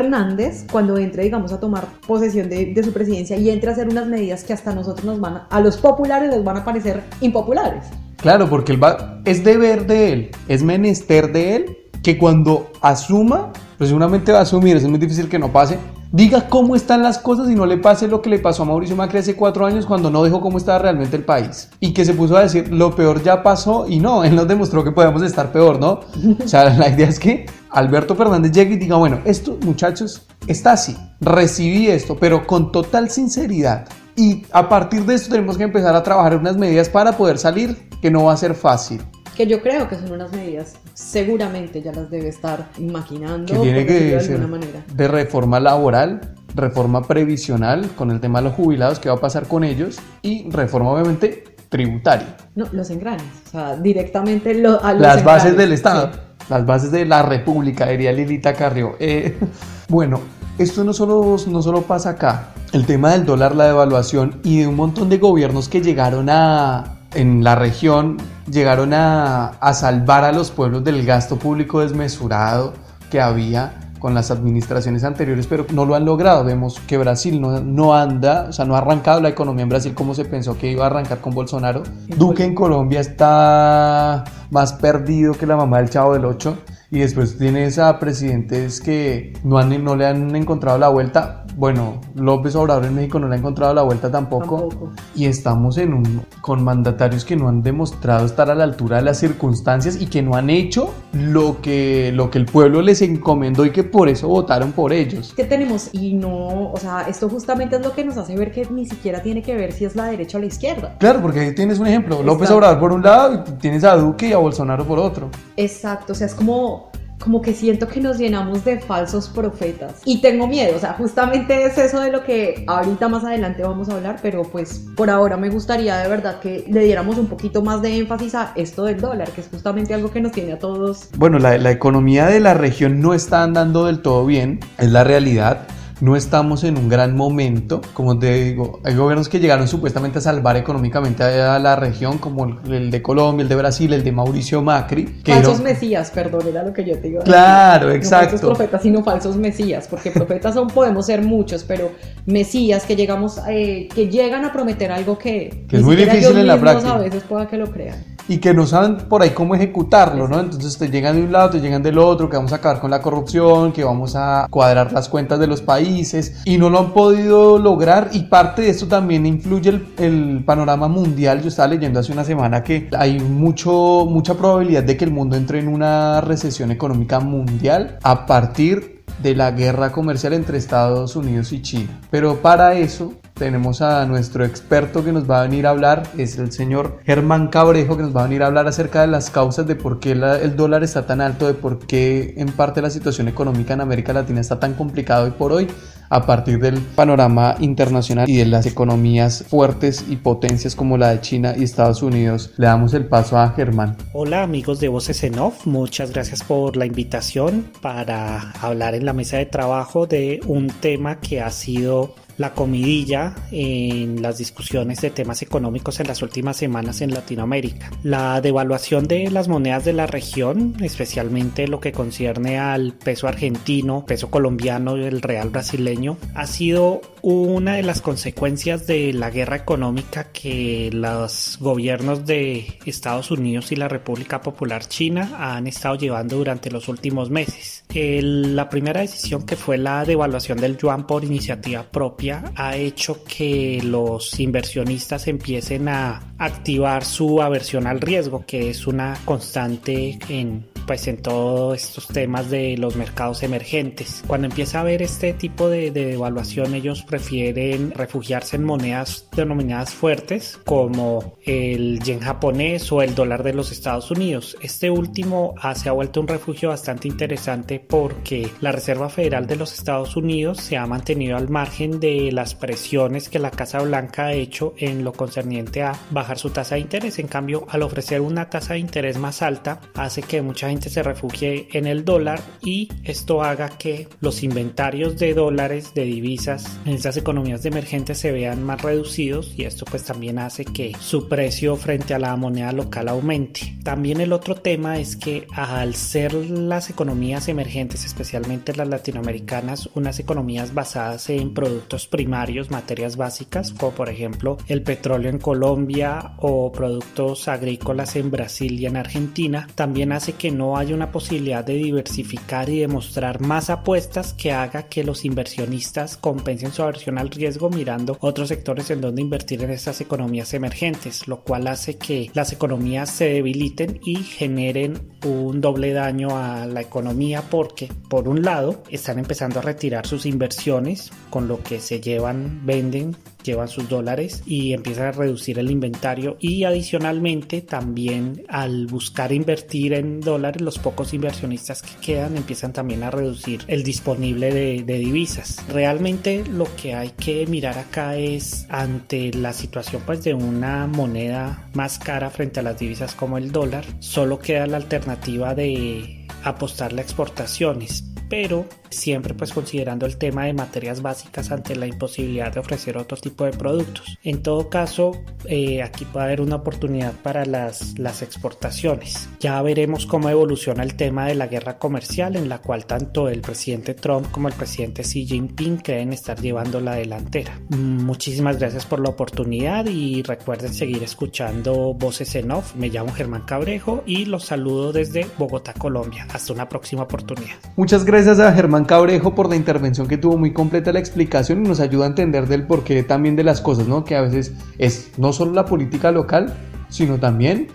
Fernández 0.08 0.66
cuando 0.72 0.98
entre, 0.98 1.24
digamos, 1.24 1.52
a 1.52 1.60
tomar 1.60 1.86
posesión 2.08 2.50
de, 2.50 2.82
su 2.82 2.94
presidencia 2.94 3.38
y 3.38 3.50
entre 3.50 3.70
a 3.70 3.74
hacer 3.74 3.90
unas 3.90 4.08
medidas 4.08 4.44
que 4.44 4.54
hasta 4.54 4.74
nosotros 4.74 5.06
nos 5.06 5.20
van 5.20 5.44
a, 5.50 5.60
los 5.60 5.76
populares 5.78 6.32
les 6.32 6.44
van 6.44 6.58
a 6.58 6.64
parecer 6.64 7.04
impopulares. 7.20 7.86
Claro, 8.16 8.50
porque 8.50 8.72
él 8.72 8.82
va, 8.82 9.20
es 9.26 9.44
deber 9.44 9.86
de 9.86 10.14
él, 10.14 10.32
es 10.48 10.64
menester 10.64 11.32
de 11.32 11.56
él 11.56 11.78
que 12.02 12.18
cuando 12.18 12.72
asuma, 12.82 13.52
pues 13.78 13.90
seguramente 13.90 14.32
va 14.32 14.40
a 14.40 14.42
asumir, 14.44 14.78
es 14.78 14.88
muy 14.88 14.98
difícil 14.98 15.28
que 15.28 15.38
no 15.38 15.52
pase, 15.52 15.78
diga 16.12 16.48
cómo 16.48 16.76
están 16.76 17.04
las 17.04 17.20
cosas 17.20 17.50
y 17.50 17.56
no 17.56 17.66
le 17.66 17.78
pase 17.78 18.08
lo 18.08 18.22
que 18.22 18.30
le 18.30 18.40
pasó 18.40 18.64
a 18.64 18.66
Mauricio 18.66 18.96
Macri 18.96 19.20
hace 19.20 19.36
cuatro 19.36 19.66
años 19.66 19.86
cuando 19.86 20.10
no 20.10 20.24
dijo 20.24 20.40
cómo 20.40 20.58
estaba 20.58 20.80
realmente 20.80 21.18
el 21.18 21.26
país 21.26 21.70
y 21.82 21.94
que 21.94 22.06
se 22.06 22.14
puso 22.14 22.38
a 22.38 22.44
decir 22.44 22.72
lo 22.72 22.96
peor 22.96 23.22
ya 23.24 23.44
pasó 23.44 23.86
y 23.90 24.00
no, 24.00 24.24
él 24.24 24.36
nos 24.36 24.48
demostró 24.48 24.86
que 24.86 24.94
podemos 24.94 25.22
estar 25.22 25.52
peor, 25.52 25.82
¿no? 25.82 26.00
O 26.44 26.48
sea, 26.48 26.70
la 26.78 26.88
idea 26.88 27.10
es 27.10 27.20
que 27.20 27.46
Alberto 27.72 28.16
Fernández 28.16 28.52
llegue 28.52 28.76
y 28.76 28.78
diga, 28.78 28.98
bueno, 28.98 29.20
esto 29.26 29.58
muchachos 29.62 30.28
está 30.48 30.74
así, 30.74 30.96
recibí 31.20 31.88
esto, 31.88 32.18
pero 32.18 32.46
con 32.46 32.72
total 32.72 33.10
sinceridad. 33.10 33.88
Y 34.16 34.46
a 34.52 34.68
partir 34.68 35.06
de 35.06 35.16
esto 35.16 35.30
tenemos 35.30 35.58
que 35.58 35.64
empezar 35.64 35.96
a 35.96 36.02
trabajar 36.02 36.36
unas 36.36 36.58
medidas 36.58 36.90
para 36.90 37.16
poder 37.16 37.38
salir, 37.38 37.90
que 38.02 38.10
no 38.10 38.26
va 38.26 38.34
a 38.34 38.38
ser 38.38 38.56
fácil 38.56 39.02
que 39.38 39.46
yo 39.46 39.62
creo 39.62 39.88
que 39.88 39.96
son 39.96 40.12
unas 40.12 40.34
medidas, 40.34 40.78
seguramente 40.96 41.80
ya 41.84 41.94
las 41.94 42.10
debe 42.10 42.28
estar 42.28 42.70
maquinando 42.80 43.54
que 43.54 43.60
tiene 43.60 43.86
que 43.86 43.94
de 43.94 44.18
alguna 44.18 44.48
manera. 44.48 44.84
De 44.92 45.08
reforma 45.08 45.60
laboral, 45.60 46.34
reforma 46.56 47.04
previsional 47.04 47.88
con 47.92 48.10
el 48.10 48.20
tema 48.20 48.40
de 48.40 48.46
los 48.46 48.56
jubilados, 48.56 49.00
qué 49.00 49.10
va 49.10 49.16
a 49.16 49.20
pasar 49.20 49.48
con 49.48 49.64
ellos 49.64 50.00
y 50.24 50.50
reforma 50.50 50.90
obviamente 50.90 51.44
tributaria. 51.70 52.36
No, 52.56 52.66
los 52.72 52.90
engranes, 52.90 53.28
o 53.46 53.50
sea, 53.52 53.76
directamente 53.76 54.56
lo, 54.56 54.84
a 54.84 54.94
los 54.94 55.02
Las 55.04 55.24
bases 55.24 55.56
del 55.56 55.72
Estado, 55.72 56.10
las 56.50 56.66
bases 56.66 56.92
de 56.92 57.06
la 57.06 57.22
República, 57.24 57.88
diría 57.88 58.12
Lilita 58.12 58.54
Carrió. 58.54 58.96
Eh, 59.00 59.38
bueno, 59.90 60.20
esto 60.58 60.84
no 60.84 60.94
solo, 60.94 61.38
no 61.48 61.62
solo 61.62 61.82
pasa 61.84 62.12
acá, 62.12 62.50
el 62.74 62.86
tema 62.86 63.12
del 63.12 63.26
dólar, 63.26 63.56
la 63.56 63.66
devaluación 63.66 64.40
y 64.44 64.60
de 64.60 64.68
un 64.68 64.76
montón 64.76 65.10
de 65.10 65.18
gobiernos 65.18 65.70
que 65.70 65.82
llegaron 65.82 66.30
a, 66.30 66.98
en 67.14 67.44
la 67.44 67.56
región 67.56 68.18
llegaron 68.50 68.94
a, 68.94 69.58
salvar 69.74 70.24
a 70.24 70.32
los 70.32 70.52
pueblos 70.52 70.84
del 70.84 71.06
gasto 71.06 71.38
público 71.38 71.82
desmesurado 71.82 72.74
que 73.10 73.22
había 73.22 73.87
con 74.00 74.14
las 74.14 74.32
administraciones 74.32 75.04
anteriores, 75.04 75.48
pero 75.48 75.66
no 75.74 75.86
lo 75.86 75.96
han 75.96 76.06
logrado. 76.06 76.44
Vemos 76.44 76.80
que 76.88 76.98
Brasil 76.98 77.42
no, 77.42 77.60
no, 77.60 77.94
anda, 77.94 78.48
o 78.50 78.54
sea, 78.54 78.66
no 78.66 78.76
ha 78.76 78.80
arrancado 78.80 79.22
la 79.22 79.30
economía 79.30 79.64
en 79.64 79.70
Brasil 79.70 79.94
como 79.94 80.14
se 80.14 80.26
pensó 80.26 80.58
que 80.58 80.72
iba 80.72 80.84
a 80.84 80.88
arrancar 80.88 81.20
con 81.20 81.34
Bolsonaro. 81.34 81.84
Duque 82.08 82.44
en 82.44 82.56
Colombia 82.56 83.00
está 83.00 84.24
más 84.52 84.74
perdido 84.74 85.34
que 85.34 85.46
la 85.46 85.58
mamá 85.58 85.80
del 85.80 85.90
chavo 85.90 86.14
del 86.14 86.26
8 86.26 86.58
y 86.92 87.00
después 87.00 87.38
tienes 87.38 87.80
a 87.80 88.00
presidentes 88.00 88.80
que 88.80 89.34
no, 89.44 89.58
han, 89.58 89.84
no 89.84 89.96
le 89.96 90.06
han 90.06 90.36
encontrado 90.36 90.78
la 90.78 90.90
vuelta. 90.90 91.47
Bueno, 91.58 92.00
López 92.14 92.56
Obrador 92.56 92.86
en 92.86 92.94
México 92.94 93.20
no 93.20 93.28
le 93.28 93.36
ha 93.36 93.38
encontrado 93.40 93.74
la 93.74 93.82
vuelta 93.82 94.12
tampoco, 94.12 94.70
Tampoco. 94.70 94.92
y 95.16 95.26
estamos 95.26 95.78
en 95.80 95.94
un, 95.94 96.22
con 96.42 96.64
mandatarios 96.64 97.26
que 97.26 97.36
no 97.36 97.50
han 97.50 97.64
demostrado 97.64 98.28
estar 98.28 98.52
a 98.52 98.56
la 98.56 98.64
altura 98.64 98.98
de 98.98 99.04
las 99.04 99.18
circunstancias 99.20 100.00
y 100.00 100.06
que 100.06 100.22
no 100.22 100.36
han 100.36 100.52
hecho 100.52 100.94
lo 101.14 101.60
que, 101.62 102.12
lo 102.14 102.30
que 102.30 102.38
el 102.38 102.46
pueblo 102.46 102.82
les 102.84 103.02
encomendó 103.02 103.66
y 103.66 103.72
que 103.72 103.84
por 103.84 104.08
eso 104.08 104.28
votaron 104.28 104.72
por 104.72 104.94
ellos. 104.94 105.34
que 105.36 105.46
tenemos 105.46 105.90
y 105.94 106.14
no, 106.14 106.72
o 106.72 106.78
sea, 106.78 107.08
esto 107.10 107.28
justamente 107.28 107.76
es 107.78 107.82
lo 107.82 107.92
que 107.94 108.06
nos 108.06 108.18
hace 108.18 108.36
ver 108.38 108.52
que 108.52 108.68
ni 108.70 108.86
siquiera 108.86 109.24
tiene 109.24 109.42
que 109.42 109.56
ver 109.56 109.72
si 109.72 109.86
es 109.86 109.96
la 109.96 110.06
derecha 110.06 110.38
o 110.38 110.42
la 110.42 110.48
izquierda. 110.48 110.96
Claro, 111.00 111.22
porque 111.24 111.40
ahí 111.40 111.56
tienes 111.56 111.80
un 111.80 111.88
ejemplo, 111.88 112.22
López 112.22 112.50
Exacto. 112.50 112.56
Obrador 112.58 112.80
por 112.80 112.92
un 112.94 113.02
lado 113.02 113.44
y 113.48 113.52
tienes 113.54 113.84
a 113.84 113.96
Duque 113.98 114.28
y 114.28 114.34
a 114.34 114.38
Bolsonaro 114.38 114.86
por 114.86 115.00
otro. 115.00 115.30
Exacto, 115.56 116.14
o 116.14 116.16
sea, 116.16 116.28
es 116.28 116.36
como 116.36 116.92
como 117.20 117.42
que 117.42 117.54
siento 117.54 117.88
que 117.88 118.00
nos 118.00 118.18
llenamos 118.18 118.64
de 118.64 118.80
falsos 118.80 119.28
profetas 119.30 120.02
y 120.06 120.22
tengo 120.22 120.48
miedo, 120.48 120.76
o 120.76 120.80
sea, 120.80 120.94
justamente 120.94 121.66
es 121.66 121.78
eso 121.78 122.00
de 122.00 122.12
lo 122.12 122.24
que 122.24 122.64
ahorita 122.68 123.08
más 123.10 123.24
adelante 123.24 123.64
vamos 123.64 123.90
a 123.90 123.96
hablar, 123.96 124.20
pero 124.22 124.44
pues 124.44 124.86
por 124.96 125.10
ahora 125.10 125.38
me 125.38 125.50
gustaría 125.50 125.98
de 125.98 126.10
verdad 126.10 126.40
que 126.40 126.66
le 126.70 126.82
diéramos 126.82 127.18
un 127.18 127.28
poquito 127.28 127.62
más 127.62 127.82
de 127.82 127.98
énfasis 127.98 128.36
a 128.36 128.52
esto 128.56 128.86
del 128.86 129.02
dólar, 129.02 129.32
que 129.32 129.42
es 129.42 129.48
justamente 129.50 129.94
algo 129.94 130.12
que 130.12 130.22
nos 130.22 130.32
tiene 130.32 130.54
a 130.54 130.60
todos 130.60 131.10
Bueno, 131.18 131.40
la, 131.40 131.72
economía 131.72 132.28
de 132.28 132.40
la 132.40 132.54
región 132.54 133.02
no 133.02 133.14
está 133.14 133.44
andando 133.44 133.86
del 133.86 134.02
todo 134.02 134.26
bien, 134.26 134.60
es 134.78 134.92
la 134.92 135.04
realidad. 135.04 135.68
No 136.00 136.16
estamos 136.16 136.64
en 136.64 136.78
un 136.78 136.90
gran 136.90 137.16
momento, 137.16 137.82
como 137.94 138.20
te 138.20 138.32
digo, 138.44 138.80
hay 138.84 138.96
gobiernos 138.96 139.30
que 139.30 139.40
llegaron 139.40 139.68
supuestamente 139.68 140.20
a 140.20 140.22
salvar 140.22 140.56
económicamente 140.56 141.24
a 141.24 141.58
la 141.58 141.76
región, 141.76 142.20
como 142.20 142.60
el, 142.70 142.92
de 142.92 143.02
Colombia, 143.02 143.44
el 143.44 143.50
de 143.50 143.56
Brasil, 143.56 143.92
el 143.94 144.04
de 144.04 144.12
Mauricio 144.12 144.62
Macri. 144.62 145.06
que 145.24 145.34
falsos 145.34 145.62
mesías, 145.62 146.12
perdón, 146.12 146.48
era 146.48 146.64
lo 146.64 146.72
que 146.72 146.86
yo 146.86 146.94
te 147.00 147.08
digo. 147.08 147.22
Claro, 147.24 147.88
No 147.88 147.94
exacto. 147.94 148.30
falsos 148.30 148.42
profetas, 148.42 148.82
sino 148.84 149.04
falsos 149.04 149.38
mesías, 149.38 149.88
porque 149.88 150.12
profetas 150.12 150.54
son, 150.54 150.68
podemos 150.68 151.08
ser 151.08 151.24
muchos, 151.24 151.64
pero 151.64 151.92
mesías 152.26 152.86
que 152.86 152.96
llegamos, 152.96 153.40
eh, 153.50 153.90
que 153.94 154.08
llegan 154.08 154.46
a 154.46 154.54
prometer 154.54 154.92
algo 154.92 155.18
que, 155.18 155.66
Que 155.68 155.78
es 155.78 155.84
muy 155.84 155.96
difícil 155.96 156.20
ellos 156.20 156.36
en 156.36 156.48
la 156.48 156.60
práctica. 156.60 156.94
A 156.94 157.00
veces 157.00 157.24
pueda 157.24 157.48
que 157.48 157.58
lo 157.58 157.72
crean. 157.72 158.17
Y 158.28 158.40
que 158.40 158.54
no 158.54 158.66
saben 158.66 158.98
por 158.98 159.22
ahí 159.22 159.32
cómo 159.32 159.56
ejecutarlo, 159.56 160.28
¿no? 160.28 160.40
Entonces 160.40 160.78
te 160.78 160.90
llegan 160.90 161.16
de 161.16 161.24
un 161.24 161.32
lado, 161.32 161.52
te 161.52 161.60
llegan 161.60 161.84
del 161.84 161.98
otro, 161.98 162.30
que 162.30 162.38
vamos 162.38 162.54
a 162.54 162.58
acabar 162.58 162.80
con 162.80 162.92
la 162.92 163.02
corrupción, 163.02 163.72
que 163.72 163.84
vamos 163.84 164.16
a 164.16 164.48
cuadrar 164.50 164.92
las 164.92 165.10
cuentas 165.10 165.40
de 165.40 165.48
los 165.48 165.62
países 165.62 166.42
y 166.46 166.58
no 166.58 166.70
lo 166.70 166.80
han 166.80 166.94
podido 166.94 167.58
lograr 167.58 168.10
y 168.14 168.24
parte 168.24 168.64
de 168.64 168.70
esto 168.70 168.88
también 168.88 169.26
influye 169.26 169.70
el, 169.70 169.88
el 169.98 170.44
panorama 170.46 170.88
mundial. 170.88 171.42
Yo 171.42 171.50
estaba 171.50 171.68
leyendo 171.68 172.00
hace 172.00 172.12
una 172.12 172.24
semana 172.24 172.64
que 172.64 172.90
hay 172.98 173.20
mucho, 173.20 174.06
mucha 174.10 174.36
probabilidad 174.36 174.84
de 174.84 174.98
que 174.98 175.06
el 175.06 175.12
mundo 175.12 175.36
entre 175.36 175.60
en 175.60 175.68
una 175.68 176.22
recesión 176.22 176.72
económica 176.72 177.20
mundial 177.20 177.98
a 178.04 178.26
partir 178.26 178.97
de 179.22 179.36
la 179.36 179.52
guerra 179.52 179.92
comercial 179.92 180.34
entre 180.34 180.58
Estados 180.58 181.16
Unidos 181.16 181.52
y 181.52 181.62
China. 181.62 182.00
Pero 182.12 182.42
para 182.42 182.76
eso 182.76 183.14
tenemos 183.34 183.82
a 183.82 184.06
nuestro 184.06 184.44
experto 184.46 185.04
que 185.04 185.12
nos 185.12 185.30
va 185.30 185.40
a 185.40 185.44
venir 185.44 185.68
a 185.68 185.72
hablar, 185.72 186.04
es 186.18 186.38
el 186.38 186.52
señor 186.52 187.00
Germán 187.06 187.48
Cabrejo, 187.48 187.96
que 187.96 188.04
nos 188.04 188.16
va 188.16 188.22
a 188.22 188.24
venir 188.26 188.44
a 188.44 188.48
hablar 188.48 188.68
acerca 188.68 189.02
de 189.02 189.08
las 189.08 189.30
causas 189.30 189.68
de 189.68 189.76
por 189.76 190.00
qué 190.00 190.12
el 190.12 190.56
dólar 190.56 190.84
está 190.84 191.06
tan 191.06 191.22
alto, 191.22 191.48
de 191.48 191.54
por 191.54 191.80
qué 191.80 192.34
en 192.38 192.50
parte 192.50 192.82
la 192.82 192.90
situación 192.90 193.28
económica 193.28 193.74
en 193.74 193.82
América 193.82 194.14
Latina 194.14 194.42
está 194.42 194.60
tan 194.60 194.74
complicada 194.74 195.24
hoy 195.24 195.32
por 195.32 195.52
hoy, 195.52 195.68
a 196.10 196.26
partir 196.26 196.60
del 196.60 196.80
panorama 196.80 197.56
internacional 197.60 198.30
y 198.30 198.38
de 198.38 198.46
las 198.46 198.66
economías 198.66 199.44
fuertes 199.48 200.06
y 200.08 200.18
potencias 200.18 200.76
como 200.76 200.98
la 200.98 201.10
de 201.10 201.22
China 201.22 201.54
y 201.58 201.64
Estados 201.64 202.02
Unidos. 202.02 202.52
Le 202.58 202.68
damos 202.68 202.94
el 202.94 203.06
paso 203.06 203.38
a 203.38 203.50
Germán. 203.50 203.96
Hola 204.14 204.44
amigos 204.44 204.80
de 204.80 204.88
Voces 204.88 205.24
en 205.24 205.40
Off, 205.40 205.66
muchas 205.66 206.12
gracias 206.12 206.44
por 206.44 206.78
la 206.78 206.86
invitación 206.86 207.66
para 207.82 208.52
hablar 208.62 208.96
en 208.96 209.06
la 209.06 209.14
mesa 209.14 209.38
de 209.38 209.46
trabajo 209.46 210.08
de 210.08 210.40
un 210.46 210.68
tema 210.68 211.20
que 211.20 211.42
ha 211.42 211.50
sido 211.50 212.16
la 212.38 212.54
comidilla 212.54 213.36
en 213.52 214.22
las 214.22 214.38
discusiones 214.38 215.02
de 215.02 215.10
temas 215.10 215.42
económicos 215.42 216.00
en 216.00 216.08
las 216.08 216.22
últimas 216.22 216.58
semanas 216.58 217.02
en 217.02 217.14
Latinoamérica. 217.14 217.92
La 218.04 218.42
devaluación 218.42 219.08
de 219.08 219.30
las 219.32 219.48
monedas 219.48 219.86
de 219.86 219.94
la 219.94 220.08
región, 220.08 220.76
especialmente 220.82 221.68
lo 221.68 221.80
que 221.80 221.92
concierne 221.92 222.60
al 222.60 222.94
peso 222.94 223.28
argentino, 223.28 224.06
peso 224.06 224.30
colombiano 224.30 224.98
y 224.98 225.06
el 225.06 225.22
real 225.22 225.50
brasileño, 225.50 226.18
ha 226.36 226.48
sido 226.48 227.02
una 227.22 227.76
de 227.76 227.84
las 227.84 228.02
consecuencias 228.02 228.88
de 228.88 229.12
la 229.14 229.32
guerra 229.32 229.58
económica 229.58 230.32
que 230.32 230.90
los 230.94 231.58
gobiernos 231.60 232.26
de 232.26 232.78
Estados 232.86 233.32
Unidos 233.32 233.72
y 233.72 233.76
la 233.76 233.88
República 233.88 234.42
Popular 234.42 234.86
China 234.86 235.36
han 235.38 235.68
estado 235.68 235.96
llevando 235.96 236.38
durante 236.38 236.72
los 236.72 236.88
últimos 236.88 237.30
meses. 237.30 237.84
La 237.94 238.70
primera 238.70 239.02
decisión 239.02 239.44
que 239.46 239.56
fue 239.56 239.78
la 239.78 240.06
devaluación 240.06 240.60
del 240.60 240.78
yuan 240.78 241.08
por 241.08 241.24
iniciativa 241.24 241.84
propia 241.84 242.27
ha 242.32 242.76
hecho 242.76 243.24
que 243.24 243.82
los 243.84 244.40
inversionistas 244.40 245.28
empiecen 245.28 245.88
a 245.88 246.34
activar 246.38 247.04
su 247.04 247.42
aversión 247.42 247.88
al 247.88 248.02
riesgo, 248.02 248.46
que 248.46 248.70
es 248.70 248.88
una 248.88 249.18
constante 249.26 250.20
en 250.30 250.66
pues 250.88 251.08
en 251.08 251.18
todos 251.18 251.78
estos 251.78 252.08
temas 252.08 252.50
de 252.50 252.78
los 252.78 252.96
mercados 252.96 253.44
emergentes. 253.44 254.24
Cuando 254.26 254.48
empieza 254.48 254.80
a 254.80 254.82
haber 254.82 255.02
este 255.04 255.34
tipo 255.34 255.70
de, 255.70 255.92
de 255.92 256.06
devaluación, 256.06 256.74
ellos 256.74 257.04
prefieren 257.04 257.92
refugiarse 257.92 258.56
en 258.56 258.64
monedas 258.64 259.28
denominadas 259.36 259.94
fuertes 259.94 260.60
como 260.66 261.38
el 261.46 262.00
yen 262.00 262.22
japonés 262.22 262.92
o 262.92 263.02
el 263.02 263.14
dólar 263.14 263.44
de 263.44 263.54
los 263.54 263.72
Estados 263.72 264.10
Unidos. 264.10 264.58
Este 264.62 264.90
último 264.90 265.54
se 265.76 265.90
ha 265.90 265.92
vuelto 265.92 266.22
un 266.22 266.28
refugio 266.28 266.70
bastante 266.70 267.08
interesante 267.08 267.80
porque 267.80 268.50
la 268.62 268.72
Reserva 268.72 269.10
Federal 269.10 269.48
de 269.48 269.58
los 269.58 269.74
Estados 269.74 270.16
Unidos 270.16 270.60
se 270.62 270.78
ha 270.78 270.86
mantenido 270.86 271.36
al 271.38 271.50
margen 271.50 272.00
de 272.00 272.32
las 272.32 272.56
presiones 272.56 273.30
que 273.30 273.40
la 273.40 273.52
Casa 273.52 273.80
Blanca 273.80 274.28
ha 274.28 274.34
hecho 274.34 274.74
en 274.78 275.04
lo 275.04 275.12
concerniente 275.14 275.84
a 275.84 275.94
bajar 276.12 276.38
su 276.38 276.50
tasa 276.50 276.76
de 276.76 276.82
interés. 276.82 277.20
En 277.20 277.28
cambio, 277.28 277.66
al 277.70 277.84
ofrecer 277.84 278.22
una 278.22 278.50
tasa 278.50 278.74
de 278.74 278.80
interés 278.80 279.18
más 279.18 279.42
alta, 279.42 279.82
hace 279.96 280.22
que 280.22 280.42
mucha 280.42 280.70
gente 280.70 280.77
se 280.82 281.04
refugie 281.04 281.68
en 281.74 281.88
el 281.88 282.06
dólar 282.06 282.42
y 282.62 282.90
esto 283.04 283.44
haga 283.44 283.70
que 283.70 284.08
los 284.22 284.44
inventarios 284.44 285.18
de 285.18 285.34
dólares, 285.34 285.94
de 285.94 286.04
divisas 286.04 286.80
en 286.86 286.94
estas 286.94 287.18
economías 287.18 287.66
emergentes 287.66 288.18
se 288.18 288.32
vean 288.32 288.64
más 288.64 288.82
reducidos 288.82 289.54
y 289.58 289.64
esto 289.64 289.86
pues 289.86 290.04
también 290.04 290.40
hace 290.40 290.66
que 290.66 290.94
su 291.00 291.28
precio 291.28 291.76
frente 291.76 292.14
a 292.14 292.20
la 292.20 292.36
moneda 292.36 292.72
local 292.72 293.08
aumente. 293.08 293.78
También 293.84 294.22
el 294.22 294.34
otro 294.34 294.56
tema 294.56 295.00
es 295.00 295.16
que 295.16 295.48
al 295.54 295.96
ser 295.96 296.34
las 296.34 296.90
economías 296.90 297.48
emergentes, 297.48 298.06
especialmente 298.06 298.76
las 298.76 298.88
latinoamericanas, 298.88 299.90
unas 299.96 300.20
economías 300.20 300.74
basadas 300.74 301.30
en 301.30 301.54
productos 301.54 302.08
primarios, 302.08 302.72
materias 302.72 303.16
básicas, 303.16 303.72
como 303.72 303.94
por 303.94 304.10
ejemplo 304.10 304.58
el 304.68 304.84
petróleo 304.84 305.30
en 305.30 305.40
Colombia 305.40 306.34
o 306.40 306.72
productos 306.72 307.48
agrícolas 307.48 308.16
en 308.16 308.32
Brasil 308.32 308.80
y 308.80 308.86
en 308.86 308.98
Argentina, 308.98 309.68
también 309.76 310.12
hace 310.12 310.34
que 310.34 310.52
no 310.52 310.67
haya 310.76 310.96
una 310.96 311.12
posibilidad 311.12 311.64
de 311.64 311.76
diversificar 311.76 312.68
y 312.70 312.80
demostrar 312.80 313.40
más 313.40 313.70
apuestas 313.70 314.34
que 314.34 314.52
haga 314.52 314.84
que 314.84 315.04
los 315.04 315.24
inversionistas 315.24 316.18
compensen 316.18 316.74
su 316.74 316.82
aversión 316.82 317.18
al 317.18 317.30
riesgo 317.30 317.70
mirando 317.70 318.18
otros 318.20 318.50
sectores 318.50 318.90
en 318.90 319.02
donde 319.02 319.22
invertir 319.22 319.64
en 319.64 319.70
estas 319.70 320.02
economías 320.02 320.54
emergentes, 320.54 321.28
lo 321.28 321.42
cual 321.42 321.68
hace 321.68 321.98
que 321.98 322.32
las 322.34 322.52
economías 322.52 323.12
se 323.12 323.26
debiliten 323.26 324.00
y 324.04 324.16
generen 324.16 325.14
un 325.26 325.62
doble 325.62 325.94
daño 325.94 326.36
a 326.36 326.66
la 326.66 326.82
economía 326.82 327.44
porque 327.50 327.90
por 328.10 328.28
un 328.28 328.42
lado 328.42 328.84
están 328.90 329.20
empezando 329.20 329.60
a 329.60 329.62
retirar 329.62 330.08
sus 330.08 330.26
inversiones 330.26 331.12
con 331.30 331.48
lo 331.48 331.62
que 331.62 331.80
se 331.80 332.02
llevan, 332.02 332.66
venden 332.66 333.16
llevan 333.48 333.68
sus 333.68 333.90
dólares 333.90 334.44
y 334.46 334.74
empiezan 334.74 335.08
a 335.08 335.12
reducir 335.12 335.58
el 335.58 335.72
inventario 335.72 336.38
y 336.40 336.66
adicionalmente 336.66 337.62
también 337.62 338.44
al 338.50 338.88
buscar 338.88 339.32
invertir 339.32 339.94
en 339.94 340.20
dólares 340.20 340.57
los 340.62 340.80
pocos 340.80 341.14
inversionistas 341.14 341.82
que 341.82 341.96
quedan 342.02 342.38
empiezan 342.38 342.74
también 342.74 343.04
a 343.04 343.12
reducir 343.12 343.64
el 343.68 343.84
disponible 343.84 344.54
de, 344.54 344.98
divisas. 344.98 345.58
Realmente 345.70 346.44
lo 346.46 346.68
que 346.76 346.96
hay 346.96 347.10
que 347.12 347.46
mirar 347.48 347.78
acá 347.78 348.16
es 348.16 348.66
ante 348.70 349.32
la 349.34 349.54
situación 349.54 350.02
pues 350.06 350.24
de 350.24 350.34
una 350.34 350.88
moneda 350.88 351.70
más 351.74 352.00
cara 352.00 352.30
frente 352.30 352.60
a 352.60 352.64
las 352.64 352.80
divisas 352.80 353.14
como 353.14 353.38
el 353.38 353.52
dólar 353.52 353.86
solo 354.00 354.40
queda 354.40 354.66
la 354.68 354.78
alternativa 354.78 355.54
de 355.54 356.28
apostarle 356.44 357.02
a 357.02 357.04
exportaciones 357.04 358.04
pero 358.30 358.66
siempre 358.90 359.34
pues 359.34 359.54
considerando 359.54 360.06
el 360.06 360.18
tema 360.18 360.46
de 360.46 360.54
materias 360.54 361.02
básicas 361.02 361.52
ante 361.52 361.76
la 361.76 361.88
imposibilidad 361.88 362.54
de 362.54 362.60
ofrecer 362.60 362.98
otro 362.98 363.18
tipo 363.18 363.46
de 363.46 363.52
productos. 363.52 364.18
En 364.24 364.42
todo 364.42 364.70
caso, 364.70 365.12
eh, 365.46 365.82
aquí 365.84 366.06
puede 366.06 366.26
haber 366.26 366.42
una 366.42 366.58
oportunidad 366.58 367.14
para 367.14 367.46
las, 367.46 367.98
las 367.98 368.22
exportaciones. 368.22 369.30
Ya 369.40 369.62
veremos 369.62 370.06
cómo 370.06 370.30
evoluciona 370.30 370.84
el 370.84 370.96
tema 370.96 371.28
de 371.28 371.36
la 371.36 371.48
guerra 371.48 371.78
comercial 371.78 372.36
en 372.36 372.50
la 372.50 372.60
cual 372.60 372.86
tanto 372.86 373.30
el 373.30 373.42
presidente 373.42 373.94
Trump 373.94 374.30
como 374.32 374.48
el 374.48 374.54
presidente 374.54 375.04
Xi 375.04 375.26
Jinping 375.26 375.78
creen 375.78 376.14
estar 376.14 376.40
llevando 376.40 376.80
la 376.80 376.96
delantera. 376.96 377.60
Muchísimas 377.70 378.58
gracias 378.58 378.86
por 378.86 379.00
la 379.00 379.10
oportunidad 379.10 379.86
y 379.88 380.24
recuerden 380.24 380.74
seguir 380.74 381.04
escuchando 381.04 381.94
Voces 381.94 382.36
en 382.36 382.52
Off. 382.52 382.76
Me 382.76 382.90
llamo 382.90 383.14
Germán 383.14 383.44
Cabrejo 383.44 384.04
y 384.06 384.26
los 384.26 384.46
saludo 384.46 384.94
desde 384.94 385.28
Bogotá, 385.38 385.74
Colombia. 385.74 386.28
Hasta 386.34 386.54
una 386.54 386.70
próxima 386.70 387.04
oportunidad. 387.04 387.56
Muchas 387.76 388.06
gracias 388.06 388.17
gracias 388.26 388.40
a 388.40 388.52
Germán 388.52 388.86
Cabrejo 388.86 389.36
por 389.36 389.48
la 389.48 389.56
intervención 389.56 390.08
que 390.08 390.18
tuvo 390.18 390.38
muy 390.38 390.52
completa 390.52 390.92
la 390.92 390.98
explicación 390.98 391.64
y 391.64 391.68
nos 391.68 391.80
ayuda 391.80 392.06
a 392.06 392.08
entender 392.08 392.48
del 392.48 392.66
porqué 392.66 393.04
también 393.04 393.36
de 393.36 393.44
las 393.44 393.62
cosas, 393.62 393.88
¿no? 393.88 394.04
Que 394.06 394.16
a 394.16 394.22
veces 394.22 394.54
es 394.80 395.12
no 395.18 395.34
solo 395.34 395.52
la 395.52 395.66
política 395.66 396.12
local, 396.12 396.52
sino 396.90 397.20
también 397.20 397.68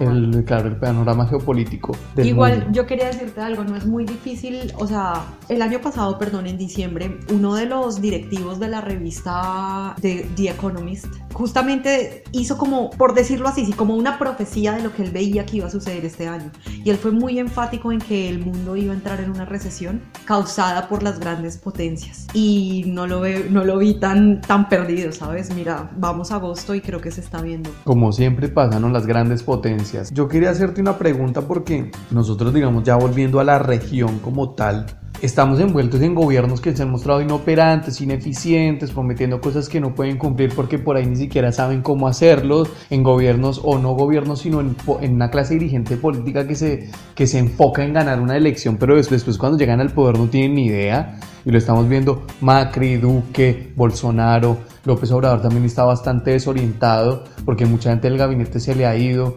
el, 0.00 0.44
claro, 0.44 0.68
el 0.68 0.76
panorama 0.76 1.26
geopolítico. 1.26 1.96
Igual 2.16 2.68
yo 2.72 2.86
quería 2.86 3.06
decirte 3.06 3.40
algo, 3.40 3.64
no 3.64 3.76
es 3.76 3.86
muy 3.86 4.04
difícil, 4.04 4.72
o 4.78 4.86
sea, 4.86 5.24
el 5.48 5.62
año 5.62 5.80
pasado, 5.80 6.18
perdón, 6.18 6.46
en 6.46 6.58
diciembre, 6.58 7.18
uno 7.32 7.54
de 7.54 7.66
los 7.66 8.00
directivos 8.00 8.58
de 8.58 8.68
la 8.68 8.80
revista 8.80 9.94
de 10.00 10.28
The 10.36 10.50
Economist 10.50 11.06
justamente 11.32 12.24
hizo 12.32 12.58
como, 12.58 12.90
por 12.90 13.14
decirlo 13.14 13.48
así, 13.48 13.72
como 13.72 13.94
una 13.94 14.18
profecía 14.18 14.72
de 14.72 14.82
lo 14.82 14.92
que 14.92 15.02
él 15.02 15.10
veía 15.10 15.46
que 15.46 15.58
iba 15.58 15.66
a 15.66 15.70
suceder 15.70 16.04
este 16.04 16.26
año. 16.26 16.50
Y 16.66 16.90
él 16.90 16.96
fue 16.96 17.12
muy 17.12 17.38
enfático 17.38 17.92
en 17.92 18.00
que 18.00 18.28
el 18.28 18.40
mundo 18.40 18.74
iba 18.76 18.92
a 18.92 18.96
entrar 18.96 19.20
en 19.20 19.30
una 19.30 19.44
recesión 19.44 20.00
causada 20.24 20.88
por 20.88 21.02
las 21.02 21.20
grandes 21.20 21.56
potencias. 21.56 22.26
Y 22.32 22.84
no 22.86 23.06
lo, 23.06 23.20
ve, 23.20 23.46
no 23.50 23.64
lo 23.64 23.78
vi 23.78 23.94
tan, 23.94 24.40
tan 24.40 24.68
perdido, 24.68 25.12
¿sabes? 25.12 25.54
Mira, 25.54 25.90
vamos 25.96 26.32
a 26.32 26.36
agosto 26.36 26.74
y 26.74 26.80
creo 26.80 27.00
que 27.00 27.10
se 27.10 27.20
está 27.20 27.40
viendo. 27.42 27.70
Como 27.84 28.12
siempre 28.12 28.48
pasan 28.48 28.92
las 28.92 29.06
grandes 29.06 29.42
potencias 29.42 29.67
yo 30.12 30.28
quería 30.28 30.50
hacerte 30.50 30.80
una 30.80 30.98
pregunta 30.98 31.42
porque 31.42 31.90
nosotros, 32.10 32.54
digamos, 32.54 32.84
ya 32.84 32.96
volviendo 32.96 33.40
a 33.40 33.44
la 33.44 33.58
región 33.58 34.18
como 34.18 34.50
tal, 34.50 34.86
estamos 35.20 35.58
envueltos 35.60 36.00
en 36.00 36.14
gobiernos 36.14 36.60
que 36.60 36.74
se 36.76 36.82
han 36.82 36.90
mostrado 36.90 37.20
inoperantes, 37.20 38.00
ineficientes, 38.00 38.90
prometiendo 38.92 39.40
cosas 39.40 39.68
que 39.68 39.80
no 39.80 39.94
pueden 39.94 40.16
cumplir 40.16 40.54
porque 40.54 40.78
por 40.78 40.96
ahí 40.96 41.06
ni 41.06 41.16
siquiera 41.16 41.52
saben 41.52 41.82
cómo 41.82 42.08
hacerlos, 42.08 42.70
en 42.90 43.02
gobiernos 43.02 43.60
o 43.64 43.78
no 43.78 43.92
gobiernos, 43.94 44.40
sino 44.40 44.60
en, 44.60 44.76
una 45.12 45.30
clase 45.30 45.54
dirigente 45.54 45.96
política 45.96 46.46
que 46.46 46.54
se, 46.54 46.90
que 47.14 47.26
se 47.26 47.38
enfoca 47.38 47.84
en 47.84 47.92
ganar 47.92 48.20
una 48.20 48.36
elección, 48.36 48.76
pero 48.76 48.96
después, 48.96 49.20
después 49.20 49.38
cuando 49.38 49.58
llegan 49.58 49.80
al 49.80 49.90
poder 49.90 50.18
no 50.18 50.28
tienen 50.28 50.54
ni 50.54 50.66
idea. 50.66 51.18
Y 51.44 51.50
lo 51.50 51.56
estamos 51.56 51.88
viendo 51.88 52.26
Macri, 52.42 52.96
Duque, 52.96 53.72
Bolsonaro, 53.74 54.58
López 54.88 55.12
Obrador 55.12 55.42
también 55.42 55.66
está 55.66 55.84
bastante 55.84 56.30
desorientado 56.32 57.24
porque 57.44 57.66
mucha 57.66 57.90
gente 57.90 58.08
del 58.08 58.18
gabinete 58.18 58.58
se 58.58 58.74
le 58.74 58.86
ha 58.86 58.96
ido. 58.96 59.36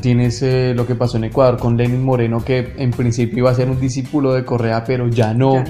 Tienes 0.00 0.42
eh, 0.42 0.74
lo 0.74 0.86
que 0.86 0.94
pasó 0.94 1.16
en 1.16 1.24
Ecuador 1.24 1.58
con 1.58 1.76
Lenin 1.76 2.02
Moreno, 2.02 2.44
que 2.44 2.74
en 2.76 2.90
principio 2.90 3.38
iba 3.38 3.50
a 3.50 3.54
ser 3.54 3.70
un 3.70 3.80
discípulo 3.80 4.34
de 4.34 4.44
Correa, 4.44 4.84
pero 4.84 5.08
ya 5.08 5.32
no. 5.32 5.62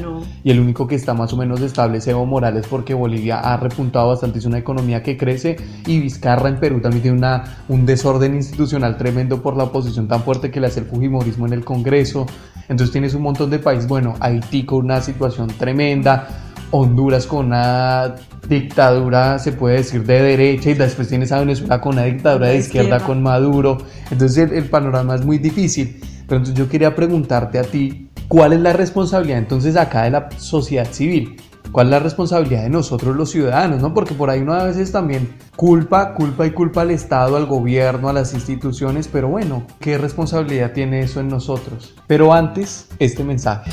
Y 0.43 0.51
el 0.51 0.59
único 0.59 0.87
que 0.87 0.95
está 0.95 1.15
más 1.15 1.33
o 1.33 1.37
menos 1.37 1.61
estable 1.61 1.99
es 1.99 2.07
Evo 2.09 2.25
Morales, 2.27 2.67
porque 2.69 2.95
Bolivia 2.95 3.39
ha 3.39 3.57
repuntado 3.57 4.09
bastante, 4.09 4.39
es 4.39 4.47
una 4.47 4.59
economía 4.59 5.03
que 5.03 5.17
crece. 5.17 5.57
Y 5.87 6.01
Vizcarra 6.01 6.49
en 6.49 6.59
Perú 6.59 6.81
también 6.81 7.03
tiene 7.03 7.19
una, 7.19 7.59
un 7.69 7.87
desorden 7.87 8.35
institucional 8.35 8.97
tremendo 8.97 9.43
por 9.43 9.57
la 9.57 9.65
oposición 9.65 10.09
tan 10.09 10.23
fuerte 10.23 10.51
que 10.51 10.61
le 10.61 10.69
hace 10.69 10.81
el 10.81 10.87
Fujimorismo 10.87 11.47
en 11.47 11.53
el 11.53 11.65
Congreso. 11.65 12.27
Entonces 12.69 12.93
tienes 12.93 13.15
un 13.15 13.23
montón 13.23 13.51
de 13.51 13.59
países, 13.59 13.87
bueno, 13.87 14.15
Haití 14.21 14.65
con 14.65 14.85
una 14.85 15.01
situación 15.01 15.49
tremenda, 15.49 16.50
Honduras 16.73 17.27
con 17.27 17.47
una 17.47 18.15
dictadura, 18.49 19.39
se 19.39 19.53
puede 19.53 19.79
decir, 19.79 20.05
de 20.05 20.23
derecha 20.23 20.71
y 20.71 20.75
después 20.75 21.09
tienes 21.09 21.33
a 21.33 21.41
Venezuela 21.41 21.81
con 21.81 21.95
una 21.95 22.05
dictadura 22.05 22.49
de, 22.49 22.59
izquierda, 22.59 23.01
con 23.01 23.23
Maduro. 23.23 23.79
Entonces 24.11 24.51
el, 24.51 24.65
panorama 24.65 25.15
es 25.15 25.25
muy 25.25 25.39
difícil. 25.39 26.01
Pero 26.27 26.39
entonces 26.39 26.55
yo 26.55 26.69
quería 26.69 26.95
preguntarte 26.95 27.59
a 27.59 27.63
ti, 27.63 28.11
¿cuál 28.29 28.53
es 28.53 28.61
la 28.61 28.73
responsabilidad 28.73 29.39
entonces 29.39 29.77
acá 29.77 30.05
de 30.05 30.11
la 30.11 30.29
sociedad 30.37 30.87
civil? 30.91 31.37
¿Cuál 31.73 31.89
es 31.89 31.91
la 31.93 31.99
responsabilidad 32.01 32.63
de 32.63 32.71
nosotros 32.71 33.15
los 33.17 33.31
ciudadanos? 33.31 33.81
¿no? 33.81 33.95
Porque 33.95 34.15
por 34.15 34.31
ahí 34.31 34.41
uno 34.41 34.55
a 34.55 34.65
veces 34.65 34.91
también 34.91 35.35
culpa, 35.57 36.15
culpa 36.15 36.47
y 36.47 36.51
culpa 36.51 36.83
al 36.83 36.91
Estado, 36.91 37.37
al 37.37 37.47
gobierno, 37.47 38.09
a 38.09 38.13
las 38.13 38.35
instituciones, 38.35 39.09
pero 39.09 39.29
bueno, 39.29 39.65
¿qué 39.79 39.99
responsabilidad 39.99 40.73
tiene 40.73 41.01
eso 41.01 41.21
en 41.21 41.29
nosotros? 41.29 41.95
Pero 42.07 42.33
antes, 42.33 42.89
este 42.99 43.23
mensaje. 43.23 43.71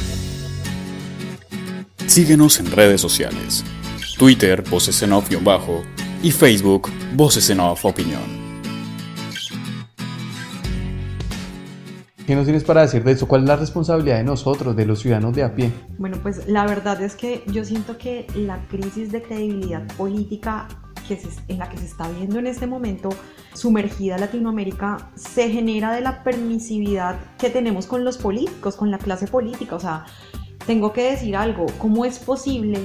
Síguenos 2.08 2.58
en 2.62 2.72
redes 2.72 3.02
sociales. 3.02 3.66
Twitter, 4.18 4.64
Voces 4.70 5.04
en 5.04 5.12
Off-Bajo 5.12 5.84
y 6.24 6.32
Facebook, 6.32 6.90
Voces 7.14 7.50
en 7.50 7.60
Off 7.60 7.84
Opinión. 7.84 8.22
¿Qué 12.26 12.34
nos 12.34 12.46
tienes 12.46 12.64
para 12.64 12.82
decir 12.82 13.04
de 13.04 13.12
eso? 13.12 13.28
¿Cuál 13.28 13.44
es 13.44 13.50
la 13.50 13.58
responsabilidad 13.58 14.18
de 14.18 14.24
nosotros, 14.24 14.76
de 14.78 14.86
los 14.86 15.00
ciudadanos 15.00 15.36
de 15.36 15.44
a 15.44 15.54
pie? 15.54 15.70
Bueno, 15.98 16.18
pues 16.24 16.48
la 16.48 16.66
verdad 16.66 17.02
es 17.02 17.16
que 17.16 17.44
yo 17.48 17.66
siento 17.66 17.98
que 17.98 18.26
la 18.36 18.58
crisis 18.70 19.12
de 19.12 19.22
credibilidad 19.22 19.86
política 19.98 20.70
que 21.10 21.22
en 21.50 21.60
la 21.60 21.70
que 21.70 21.78
se 21.78 21.86
está 21.86 22.10
viendo 22.10 22.40
en 22.40 22.48
este 22.48 22.68
momento 22.68 23.10
sumergida 23.54 24.18
Latinoamérica 24.18 25.12
se 25.16 25.50
genera 25.50 25.94
de 25.94 26.02
la 26.02 26.24
permisividad 26.24 27.18
que 27.38 27.50
tenemos 27.50 27.86
con 27.86 28.04
los 28.04 28.18
políticos, 28.18 28.76
con 28.78 28.92
la 28.92 28.98
clase 28.98 29.28
política. 29.28 29.76
O 29.76 29.80
sea, 29.80 30.06
tengo 30.68 30.92
que 30.94 31.12
decir 31.12 31.36
algo, 31.36 31.66
¿cómo 31.80 32.06
es 32.06 32.20
posible 32.20 32.80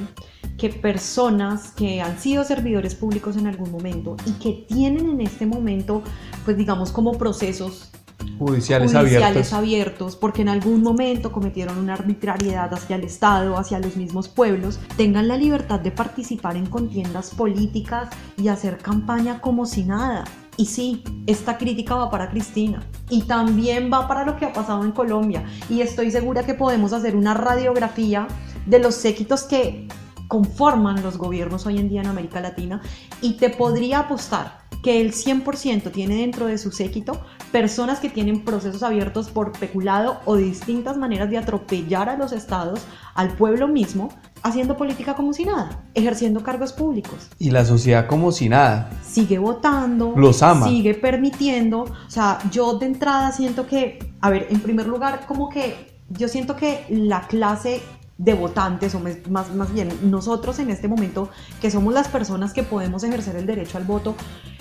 que 0.57 0.71
personas 0.71 1.73
que 1.73 2.01
han 2.01 2.19
sido 2.19 2.45
servidores 2.45 2.95
públicos 2.95 3.37
en 3.37 3.49
algún 3.49 3.73
momento 3.73 4.17
y 4.25 4.33
que 4.35 4.65
tienen 4.69 5.11
en 5.11 5.21
este 5.21 5.45
momento, 5.45 6.03
pues 6.45 6.57
digamos, 6.57 6.93
como 6.93 7.19
procesos 7.19 7.91
judiciales, 8.39 8.95
abiertos. 8.95 9.53
abiertos. 9.53 10.17
porque 10.17 10.43
en 10.43 10.49
algún 10.49 10.81
momento 10.83 11.33
cometieron 11.33 11.77
una 11.79 11.95
arbitrariedad 11.95 12.73
hacia 12.73 12.95
el 12.95 13.03
Estado, 13.03 13.57
hacia 13.57 13.81
los 13.81 13.97
mismos 13.97 14.29
pueblos, 14.29 14.79
tengan 14.97 15.27
la 15.27 15.37
libertad 15.37 15.81
de 15.81 15.91
participar 15.91 16.57
en 16.57 16.67
contiendas 16.67 17.31
políticas 17.31 18.11
y 18.37 18.47
hacer 18.47 18.79
campaña 18.79 19.41
como 19.41 19.67
si 19.67 19.83
nada. 19.83 20.25
Y 20.57 20.67
sí, 20.67 21.03
esta 21.27 21.57
crítica 21.57 21.95
va 21.95 22.11
para 22.11 22.31
Cristina 22.31 22.83
y 23.09 23.23
también 23.23 23.91
va 23.93 24.07
para 24.07 24.25
lo 24.25 24.37
que 24.37 24.45
ha 24.45 24.53
pasado 24.53 24.85
en 24.85 24.93
Colombia. 24.93 25.45
Y 25.71 25.81
estoy 25.81 26.11
segura 26.11 26.45
que 26.45 26.55
podemos 26.55 26.93
hacer 26.93 27.17
una 27.17 27.35
radiografía 27.35 28.29
de 28.67 28.79
los 28.79 28.95
séquitos 28.95 29.45
que 29.45 29.89
conforman 30.29 31.03
los 31.03 31.19
gobiernos 31.19 31.67
hoy 31.67 31.79
en 31.79 31.89
día 31.89 32.01
en 32.01 32.07
América 32.07 32.41
Latina 32.41 32.81
y 33.21 33.35
te 33.35 33.51
podría 33.51 34.01
apostar 34.01 34.63
que 34.83 35.01
el 35.01 35.13
100% 35.13 35.93
tiene 35.93 36.17
dentro 36.17 36.47
de 36.47 36.59
su 36.59 36.73
séquito 36.73 37.21
personas 37.53 38.01
que 38.01 38.09
tienen 38.09 38.45
procesos 38.45 38.83
abiertos 38.83 39.29
por 39.29 39.53
peculado 39.53 40.21
o 40.25 40.37
distintas 40.37 40.97
maneras 40.97 41.31
de 41.31 41.39
atropellar 41.39 42.09
a 42.09 42.17
los 42.17 42.33
estados, 42.33 42.81
al 43.15 43.37
pueblo 43.37 43.69
mismo, 43.69 44.09
haciendo 44.43 44.77
política 44.77 45.15
como 45.15 45.33
si 45.33 45.45
nada, 45.45 45.85
ejerciendo 45.95 46.43
cargos 46.43 46.73
públicos. 46.73 47.29
Y 47.39 47.51
la 47.51 47.65
sociedad 47.65 48.07
como 48.07 48.33
si 48.33 48.49
nada. 48.49 48.91
Sigue 49.07 49.39
votando. 49.39 50.15
Los 50.17 50.43
ama. 50.43 50.69
Sigue 50.69 50.95
permitiendo. 50.95 51.83
O 51.83 52.11
sea, 52.11 52.39
yo 52.51 52.79
de 52.79 52.87
entrada 52.87 53.33
siento 53.33 53.67
que, 53.67 54.13
a 54.21 54.31
ver, 54.31 54.49
en 54.51 54.61
primer 54.61 54.87
lugar, 54.87 55.27
como 55.27 55.49
que 55.49 55.93
yo 56.11 56.29
siento 56.29 56.57
que 56.57 56.85
la 56.89 57.27
clase 57.27 57.81
de 58.19 58.35
votantes, 58.35 58.95
o 58.95 59.01
más, 59.31 59.55
más 59.55 59.73
bien 59.73 59.89
nosotros 60.05 60.59
en 60.59 60.71
este 60.71 60.89
momento, 60.89 61.31
que 61.61 61.71
somos 61.71 61.93
las 61.93 62.09
personas 62.09 62.53
que 62.53 62.63
podemos 62.63 63.03
ejercer 63.05 63.37
el 63.37 63.47
derecho 63.47 63.79
al 63.79 63.85
voto, 63.85 64.15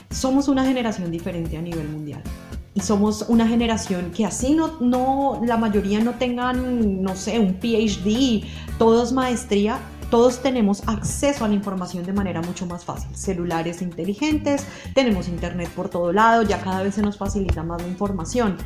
somos 0.09 0.47
una 0.47 0.65
generación 0.65 1.11
diferente 1.11 1.57
a 1.57 1.61
nivel 1.61 1.87
mundial. 1.89 2.21
Y 2.73 2.79
somos 2.79 3.25
una 3.27 3.47
generación 3.47 4.11
que 4.11 4.25
así 4.25 4.55
no, 4.55 4.77
no, 4.79 5.41
la 5.45 5.57
mayoría 5.57 5.99
no 5.99 6.11
tengan, 6.13 7.01
no 7.01 7.15
sé, 7.15 7.37
un 7.39 7.55
PhD, 7.55 8.45
todos 8.77 9.11
maestría, 9.11 9.79
todos 10.09 10.41
tenemos 10.41 10.87
acceso 10.87 11.43
a 11.43 11.47
la 11.47 11.53
información 11.53 12.05
de 12.05 12.13
manera 12.13 12.41
mucho 12.41 12.65
más 12.65 12.85
fácil. 12.85 13.15
Celulares 13.15 13.81
inteligentes, 13.81 14.65
tenemos 14.93 15.27
internet 15.27 15.69
por 15.75 15.89
todo 15.89 16.13
lado, 16.13 16.43
ya 16.43 16.61
cada 16.61 16.83
vez 16.83 16.95
se 16.95 17.01
nos 17.01 17.17
facilita 17.17 17.63
más 17.63 17.81
la 17.81 17.87
información. 17.87 18.57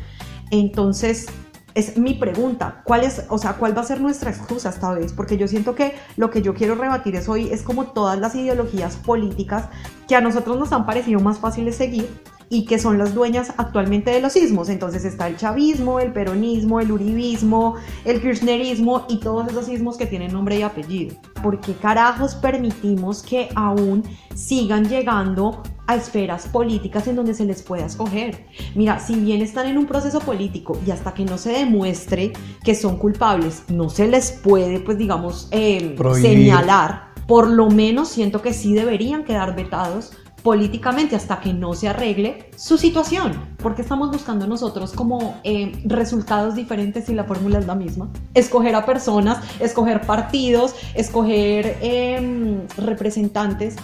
Entonces, 0.51 1.27
es 1.75 1.97
mi 1.97 2.13
pregunta, 2.13 2.81
¿cuál 2.85 3.03
es, 3.03 3.25
o 3.29 3.37
sea, 3.37 3.53
cuál 3.53 3.77
va 3.77 3.81
a 3.81 3.85
ser 3.85 4.01
nuestra 4.01 4.29
excusa 4.29 4.69
esta 4.69 4.93
vez? 4.93 5.13
Porque 5.13 5.37
yo 5.37 5.47
siento 5.47 5.75
que 5.75 5.95
lo 6.15 6.29
que 6.29 6.41
yo 6.41 6.53
quiero 6.53 6.75
rebatir 6.75 7.15
es 7.15 7.27
hoy 7.27 7.49
es 7.51 7.63
como 7.63 7.87
todas 7.87 8.17
las 8.17 8.33
ideologías 8.33 8.95
políticas 8.95 9.65
que 10.07 10.15
a 10.15 10.21
nosotros 10.21 10.57
nos 10.57 10.71
han 10.71 10.85
parecido 10.85 11.19
más 11.19 11.37
fáciles 11.37 11.75
seguir 11.75 12.09
y 12.55 12.63
que 12.63 12.79
son 12.79 12.97
las 12.97 13.13
dueñas 13.13 13.53
actualmente 13.57 14.11
de 14.11 14.21
los 14.21 14.31
sismos. 14.31 14.69
Entonces 14.69 15.03
está 15.03 15.27
el 15.27 15.35
chavismo, 15.35 15.99
el 15.99 16.13
peronismo, 16.13 16.79
el 16.79 16.89
uribismo, 16.89 17.75
el 18.05 18.21
kirchnerismo 18.21 19.05
y 19.09 19.19
todos 19.19 19.49
esos 19.49 19.65
sismos 19.65 19.97
que 19.97 20.05
tienen 20.05 20.31
nombre 20.31 20.57
y 20.57 20.61
apellido. 20.61 21.17
¿Por 21.43 21.59
qué 21.59 21.73
carajos 21.73 22.33
permitimos 22.35 23.21
que 23.21 23.49
aún 23.55 24.03
sigan 24.33 24.87
llegando 24.87 25.63
a 25.85 25.95
esferas 25.95 26.47
políticas 26.47 27.07
en 27.07 27.17
donde 27.17 27.35
se 27.35 27.45
les 27.45 27.61
pueda 27.61 27.85
escoger. 27.85 28.47
Mira, 28.73 28.99
si 28.99 29.15
bien 29.15 29.43
están 29.43 29.67
en 29.67 29.77
un 29.77 29.85
proceso 29.85 30.19
político 30.19 30.79
y 30.83 30.89
hasta 30.89 31.13
que 31.13 31.25
no 31.25 31.37
se 31.37 31.51
demuestre 31.51 32.33
que 32.63 32.73
son 32.73 32.97
culpables, 32.97 33.63
no 33.67 33.89
se 33.89 34.07
les 34.07 34.31
puede, 34.31 34.79
pues 34.79 34.97
digamos, 34.97 35.47
eh, 35.51 35.95
señalar, 36.19 37.13
por 37.27 37.47
lo 37.47 37.69
menos 37.69 38.09
siento 38.09 38.41
que 38.41 38.51
sí 38.51 38.73
deberían 38.73 39.25
quedar 39.25 39.55
vetados 39.55 40.13
políticamente 40.45 41.15
hasta 41.15 41.39
que 41.39 41.55
no 41.55 41.73
se 41.73 41.87
arregle 41.87 42.51
su 42.55 42.77
situación, 42.77 43.31
porque 43.57 43.81
estamos 43.81 44.11
buscando 44.11 44.45
nosotros 44.45 44.91
como 44.91 45.39
eh, 45.43 45.71
resultados 45.85 46.53
diferentes 46.53 47.09
y 47.09 47.15
la 47.15 47.23
fórmula 47.23 47.57
es 47.57 47.65
la 47.65 47.73
misma. 47.73 48.11
Escoger 48.35 48.75
a 48.75 48.85
personas, 48.85 49.39
escoger 49.59 50.01
partidos, 50.01 50.75
escoger 50.93 51.79
em, 51.81 52.59
representantes 52.77 53.75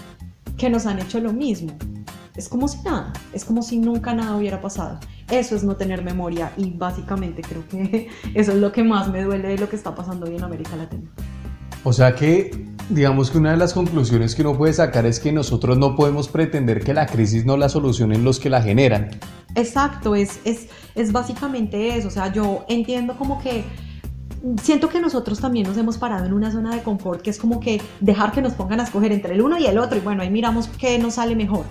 que 0.55 0.69
nos 0.69 0.85
han 0.85 0.99
hecho 0.99 1.19
lo 1.19 1.33
mismo. 1.33 1.73
Es 2.35 2.47
como 2.47 2.67
si 2.67 2.79
nada, 2.83 3.11
es 3.33 3.43
como 3.43 3.63
si 3.63 3.79
nunca 3.79 4.13
nada 4.13 4.37
hubiera 4.37 4.61
pasado. 4.61 4.99
Eso 5.31 5.55
es 5.55 5.63
no 5.63 5.77
tener 5.77 6.03
memoria 6.03 6.51
y 6.57 6.69
básicamente 6.69 7.41
creo 7.41 7.67
que 7.69 8.07
eso 8.35 8.51
es 8.51 8.59
lo 8.59 8.71
que 8.71 8.83
más 8.83 9.09
me 9.09 9.23
duele 9.23 9.47
de 9.47 9.57
lo 9.57 9.67
que 9.67 9.77
está 9.77 9.95
pasando 9.95 10.27
hoy 10.27 10.35
en 10.35 10.43
América 10.43 10.75
Latina. 10.75 11.09
O 11.83 11.91
sea 11.91 12.13
que, 12.13 12.67
digamos 12.91 13.31
que 13.31 13.37
una 13.37 13.51
de 13.51 13.57
las 13.57 13.73
conclusiones 13.73 14.35
que 14.35 14.41
uno 14.41 14.57
puede 14.57 14.73
sacar 14.73 15.05
es 15.05 15.19
que 15.19 15.31
nosotros 15.31 15.77
no 15.77 15.95
podemos 15.95 16.27
pretender 16.27 16.83
que 16.83 16.93
la 16.93 17.05
crisis 17.05 17.45
no 17.45 17.57
la 17.57 17.69
solucionen 17.69 18.23
los 18.23 18.39
que 18.39 18.49
la 18.49 18.61
generan. 18.61 19.09
Exacto, 19.55 20.15
es, 20.15 20.39
es, 20.43 20.67
es 20.95 21.11
básicamente 21.11 21.95
eso. 21.97 22.09
O 22.09 22.11
sea, 22.11 22.31
yo 22.31 22.65
entiendo 22.67 23.15
como 23.17 23.41
que 23.41 23.63
siento 24.61 24.89
que 24.89 24.99
nosotros 24.99 25.39
también 25.39 25.67
nos 25.67 25.77
hemos 25.77 25.97
parado 25.97 26.25
en 26.25 26.33
una 26.33 26.51
zona 26.51 26.75
de 26.75 26.81
confort 26.81 27.21
que 27.21 27.29
es 27.29 27.37
como 27.37 27.59
que 27.59 27.81
dejar 27.99 28.31
que 28.31 28.41
nos 28.41 28.53
pongan 28.53 28.79
a 28.79 28.83
escoger 28.83 29.11
entre 29.11 29.35
el 29.35 29.41
uno 29.41 29.57
y 29.57 29.65
el 29.65 29.77
otro 29.77 29.97
y 29.97 30.01
bueno, 30.01 30.21
ahí 30.21 30.29
miramos 30.29 30.67
qué 30.79 30.97
nos 30.99 31.15
sale 31.15 31.35
mejor. 31.35 31.65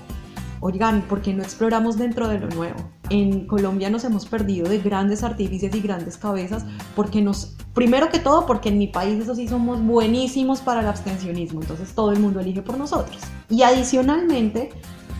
Oigan, 0.61 1.03
¿por 1.03 1.23
qué 1.23 1.33
no 1.33 1.43
exploramos 1.43 1.97
dentro 1.97 2.29
de 2.29 2.39
lo 2.39 2.49
nuevo? 2.49 3.00
En 3.11 3.47
Colombia 3.47 3.91
nos 3.91 4.05
hemos 4.05 4.25
perdido 4.25 4.69
de 4.69 4.79
grandes 4.79 5.23
artífices 5.23 5.75
y 5.75 5.81
grandes 5.81 6.17
cabezas 6.17 6.65
porque 6.95 7.21
nos, 7.21 7.57
primero 7.75 8.09
que 8.09 8.21
todo, 8.21 8.47
porque 8.47 8.69
en 8.69 8.79
mi 8.79 8.87
país 8.87 9.21
eso 9.21 9.35
sí 9.35 9.49
somos 9.49 9.83
buenísimos 9.83 10.61
para 10.61 10.81
el 10.81 10.87
abstencionismo, 10.87 11.61
entonces 11.61 11.93
todo 11.93 12.13
el 12.13 12.21
mundo 12.21 12.41
elige 12.41 12.63
por 12.63 12.79
nosotros. 12.79 13.19
Y 13.49 13.63
adicionalmente, 13.63 14.71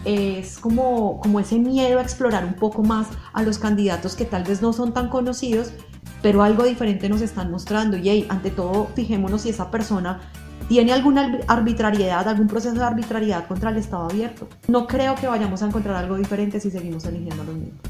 es 0.05 0.59
como, 0.59 1.21
como 1.21 1.41
ese 1.41 1.59
miedo 1.59 1.99
a 1.99 2.03
explorar 2.03 2.45
un 2.45 2.55
poco 2.55 2.83
más 2.83 3.09
a 3.33 3.43
los 3.43 3.59
candidatos 3.59 4.17
que 4.17 4.25
tal 4.25 4.45
vez 4.45 4.63
no 4.63 4.73
son 4.73 4.95
tan 4.95 5.09
conocidos, 5.09 5.73
pero 6.23 6.43
algo 6.43 6.65
diferente 6.65 7.09
nos 7.09 7.21
están 7.21 7.51
mostrando. 7.51 7.97
Y 7.97 8.27
ante 8.29 8.51
todo, 8.51 8.89
fijémonos 8.95 9.43
si 9.43 9.51
esa 9.51 9.71
persona 9.71 10.21
tiene 10.69 10.93
alguna 10.93 11.39
arbitrariedad, 11.49 12.27
algún 12.29 12.47
proceso 12.47 12.75
de 12.75 12.85
arbitrariedad 12.85 13.47
contra 13.47 13.71
el 13.71 13.77
Estado 13.77 14.05
abierto. 14.05 14.49
No 14.69 14.87
creo 14.87 15.15
que 15.15 15.27
vayamos 15.27 15.63
a 15.63 15.67
encontrar 15.67 15.97
algo 15.97 16.17
diferente 16.17 16.61
si 16.61 16.71
seguimos 16.71 17.05
eligiendo 17.05 17.43
a 17.43 17.47
los 17.47 17.55
mismos. 17.55 17.81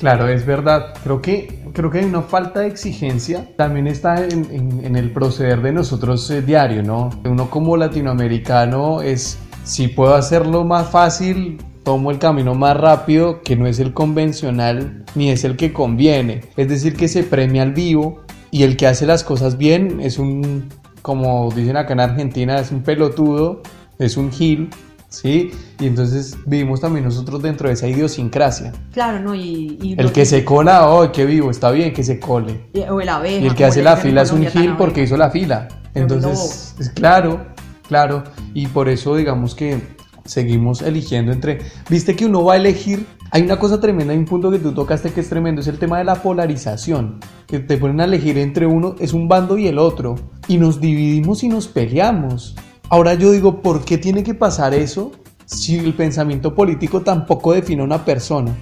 Claro, 0.00 0.28
es 0.28 0.46
verdad. 0.46 0.94
Creo 1.04 1.20
que, 1.20 1.62
creo 1.74 1.90
que 1.90 1.98
hay 1.98 2.06
una 2.06 2.22
falta 2.22 2.60
de 2.60 2.68
exigencia. 2.68 3.46
También 3.56 3.86
está 3.86 4.24
en, 4.24 4.46
en, 4.82 4.96
el 4.96 5.12
proceder 5.12 5.60
de 5.60 5.72
nosotros 5.72 6.30
eh, 6.30 6.40
diario, 6.40 6.82
¿no? 6.82 7.10
Uno 7.26 7.50
como 7.50 7.76
latinoamericano 7.76 9.02
es, 9.02 9.38
si 9.64 9.88
puedo 9.88 10.14
hacerlo 10.14 10.64
más 10.64 10.88
fácil, 10.88 11.58
tomo 11.84 12.10
el 12.10 12.18
camino 12.18 12.54
más 12.54 12.78
rápido, 12.78 13.42
que 13.42 13.56
no 13.56 13.66
es 13.66 13.78
el 13.78 13.92
convencional 13.92 15.04
ni 15.14 15.30
es 15.30 15.44
el 15.44 15.56
que 15.56 15.74
conviene. 15.74 16.44
Es 16.56 16.68
decir, 16.70 16.96
que 16.96 17.06
se 17.06 17.22
premia 17.22 17.62
al 17.62 17.72
vivo 17.72 18.22
y 18.50 18.62
el 18.62 18.78
que 18.78 18.86
hace 18.86 19.04
las 19.04 19.22
cosas 19.22 19.58
bien 19.58 20.00
es 20.00 20.18
un 20.18 20.68
como 21.02 21.50
dicen 21.54 21.76
acá 21.76 21.92
en 21.92 22.00
Argentina, 22.00 22.58
es 22.58 22.70
un 22.70 22.82
pelotudo, 22.82 23.62
es 23.98 24.16
un 24.16 24.30
gil, 24.30 24.70
¿sí? 25.08 25.50
Y 25.78 25.86
entonces 25.86 26.36
vivimos 26.46 26.80
también 26.80 27.04
nosotros 27.04 27.42
dentro 27.42 27.68
de 27.68 27.74
esa 27.74 27.86
idiosincrasia. 27.86 28.72
Claro, 28.92 29.20
¿no? 29.20 29.34
Y, 29.34 29.96
el 29.98 30.12
que, 30.12 30.24
se 30.24 30.44
cola, 30.44 30.88
oh, 30.88 31.12
qué 31.12 31.26
vivo, 31.26 31.50
está 31.50 31.70
bien 31.70 31.92
que 31.92 32.02
se 32.02 32.18
cole. 32.18 32.68
Y, 32.72 32.80
o 32.80 33.00
el 33.00 33.08
abeja, 33.08 33.44
y 33.44 33.46
el 33.46 33.54
que 33.54 33.64
hace 33.64 33.82
la 33.82 33.96
fila 33.96 34.22
es 34.22 34.32
un 34.32 34.46
gil 34.46 34.76
porque 34.76 35.02
hizo 35.02 35.16
la 35.16 35.30
fila. 35.30 35.68
Entonces, 35.94 36.74
es 36.78 36.90
claro, 36.90 37.40
claro. 37.88 38.24
Y 38.54 38.68
por 38.68 38.88
eso 38.88 39.16
digamos 39.16 39.54
que 39.54 39.80
seguimos 40.24 40.82
eligiendo 40.82 41.32
entre... 41.32 41.58
Viste 41.88 42.14
que 42.14 42.26
uno 42.26 42.44
va 42.44 42.54
a 42.54 42.56
elegir 42.56 43.06
hay 43.32 43.42
una 43.42 43.58
cosa 43.58 43.80
tremenda, 43.80 44.12
hay 44.12 44.18
un 44.18 44.24
punto 44.24 44.50
que 44.50 44.58
tú 44.58 44.72
tocaste 44.72 45.12
que 45.12 45.20
es 45.20 45.28
tremendo, 45.28 45.60
es 45.60 45.68
el 45.68 45.78
tema 45.78 45.98
de 45.98 46.04
la 46.04 46.16
polarización, 46.16 47.20
que 47.46 47.60
te 47.60 47.76
ponen 47.76 48.00
a 48.00 48.04
elegir 48.04 48.38
entre 48.38 48.66
uno, 48.66 48.96
es 48.98 49.12
un 49.12 49.28
bando 49.28 49.56
y 49.56 49.68
el 49.68 49.78
otro, 49.78 50.16
y 50.48 50.58
nos 50.58 50.80
dividimos 50.80 51.44
y 51.44 51.48
nos 51.48 51.68
peleamos. 51.68 52.56
Ahora 52.88 53.14
yo 53.14 53.30
digo, 53.30 53.62
¿por 53.62 53.84
qué 53.84 53.98
tiene 53.98 54.24
que 54.24 54.34
pasar 54.34 54.74
eso 54.74 55.12
si 55.46 55.76
el 55.78 55.94
pensamiento 55.94 56.54
político 56.56 57.02
tampoco 57.02 57.52
define 57.52 57.82
a 57.82 57.84
una 57.84 58.04
persona? 58.04 58.52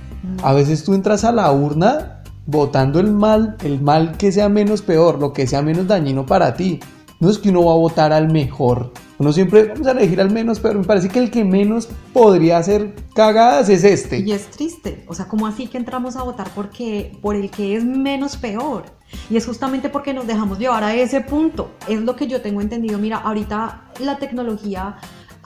A 0.42 0.52
veces 0.52 0.84
tú 0.84 0.92
entras 0.92 1.24
a 1.24 1.32
la 1.32 1.50
urna 1.50 2.22
votando 2.44 3.00
el 3.00 3.10
mal, 3.10 3.56
el 3.64 3.80
mal 3.80 4.16
que 4.18 4.32
sea 4.32 4.50
menos 4.50 4.82
peor, 4.82 5.18
lo 5.18 5.32
que 5.32 5.46
sea 5.46 5.62
menos 5.62 5.86
dañino 5.86 6.26
para 6.26 6.54
ti. 6.54 6.80
No 7.20 7.30
es 7.30 7.38
que 7.38 7.50
uno 7.50 7.64
va 7.64 7.72
a 7.72 7.76
votar 7.76 8.12
al 8.12 8.30
mejor, 8.30 8.92
uno 9.18 9.32
siempre 9.32 9.64
vamos 9.64 9.86
a 9.88 9.90
elegir 9.90 10.20
al 10.20 10.30
menos, 10.30 10.60
pero 10.60 10.78
me 10.78 10.84
parece 10.84 11.08
que 11.08 11.18
el 11.18 11.32
que 11.32 11.44
menos 11.44 11.88
podría 12.12 12.58
hacer 12.58 12.94
cagadas 13.14 13.68
es 13.68 13.82
este. 13.82 14.20
Y 14.20 14.30
es 14.30 14.46
triste, 14.46 15.04
o 15.08 15.14
sea, 15.14 15.26
como 15.26 15.48
así 15.48 15.66
que 15.66 15.76
entramos 15.76 16.14
a 16.14 16.22
votar 16.22 16.48
porque 16.54 17.18
por 17.20 17.34
el 17.34 17.50
que 17.50 17.74
es 17.74 17.84
menos 17.84 18.36
peor? 18.36 18.84
Y 19.28 19.36
es 19.36 19.44
justamente 19.44 19.88
porque 19.88 20.14
nos 20.14 20.28
dejamos 20.28 20.60
llevar 20.60 20.84
a 20.84 20.94
ese 20.94 21.20
punto. 21.20 21.70
Es 21.88 22.00
lo 22.00 22.14
que 22.14 22.28
yo 22.28 22.42
tengo 22.42 22.60
entendido. 22.60 22.98
Mira, 22.98 23.16
ahorita 23.16 23.90
la 24.00 24.18
tecnología 24.18 24.98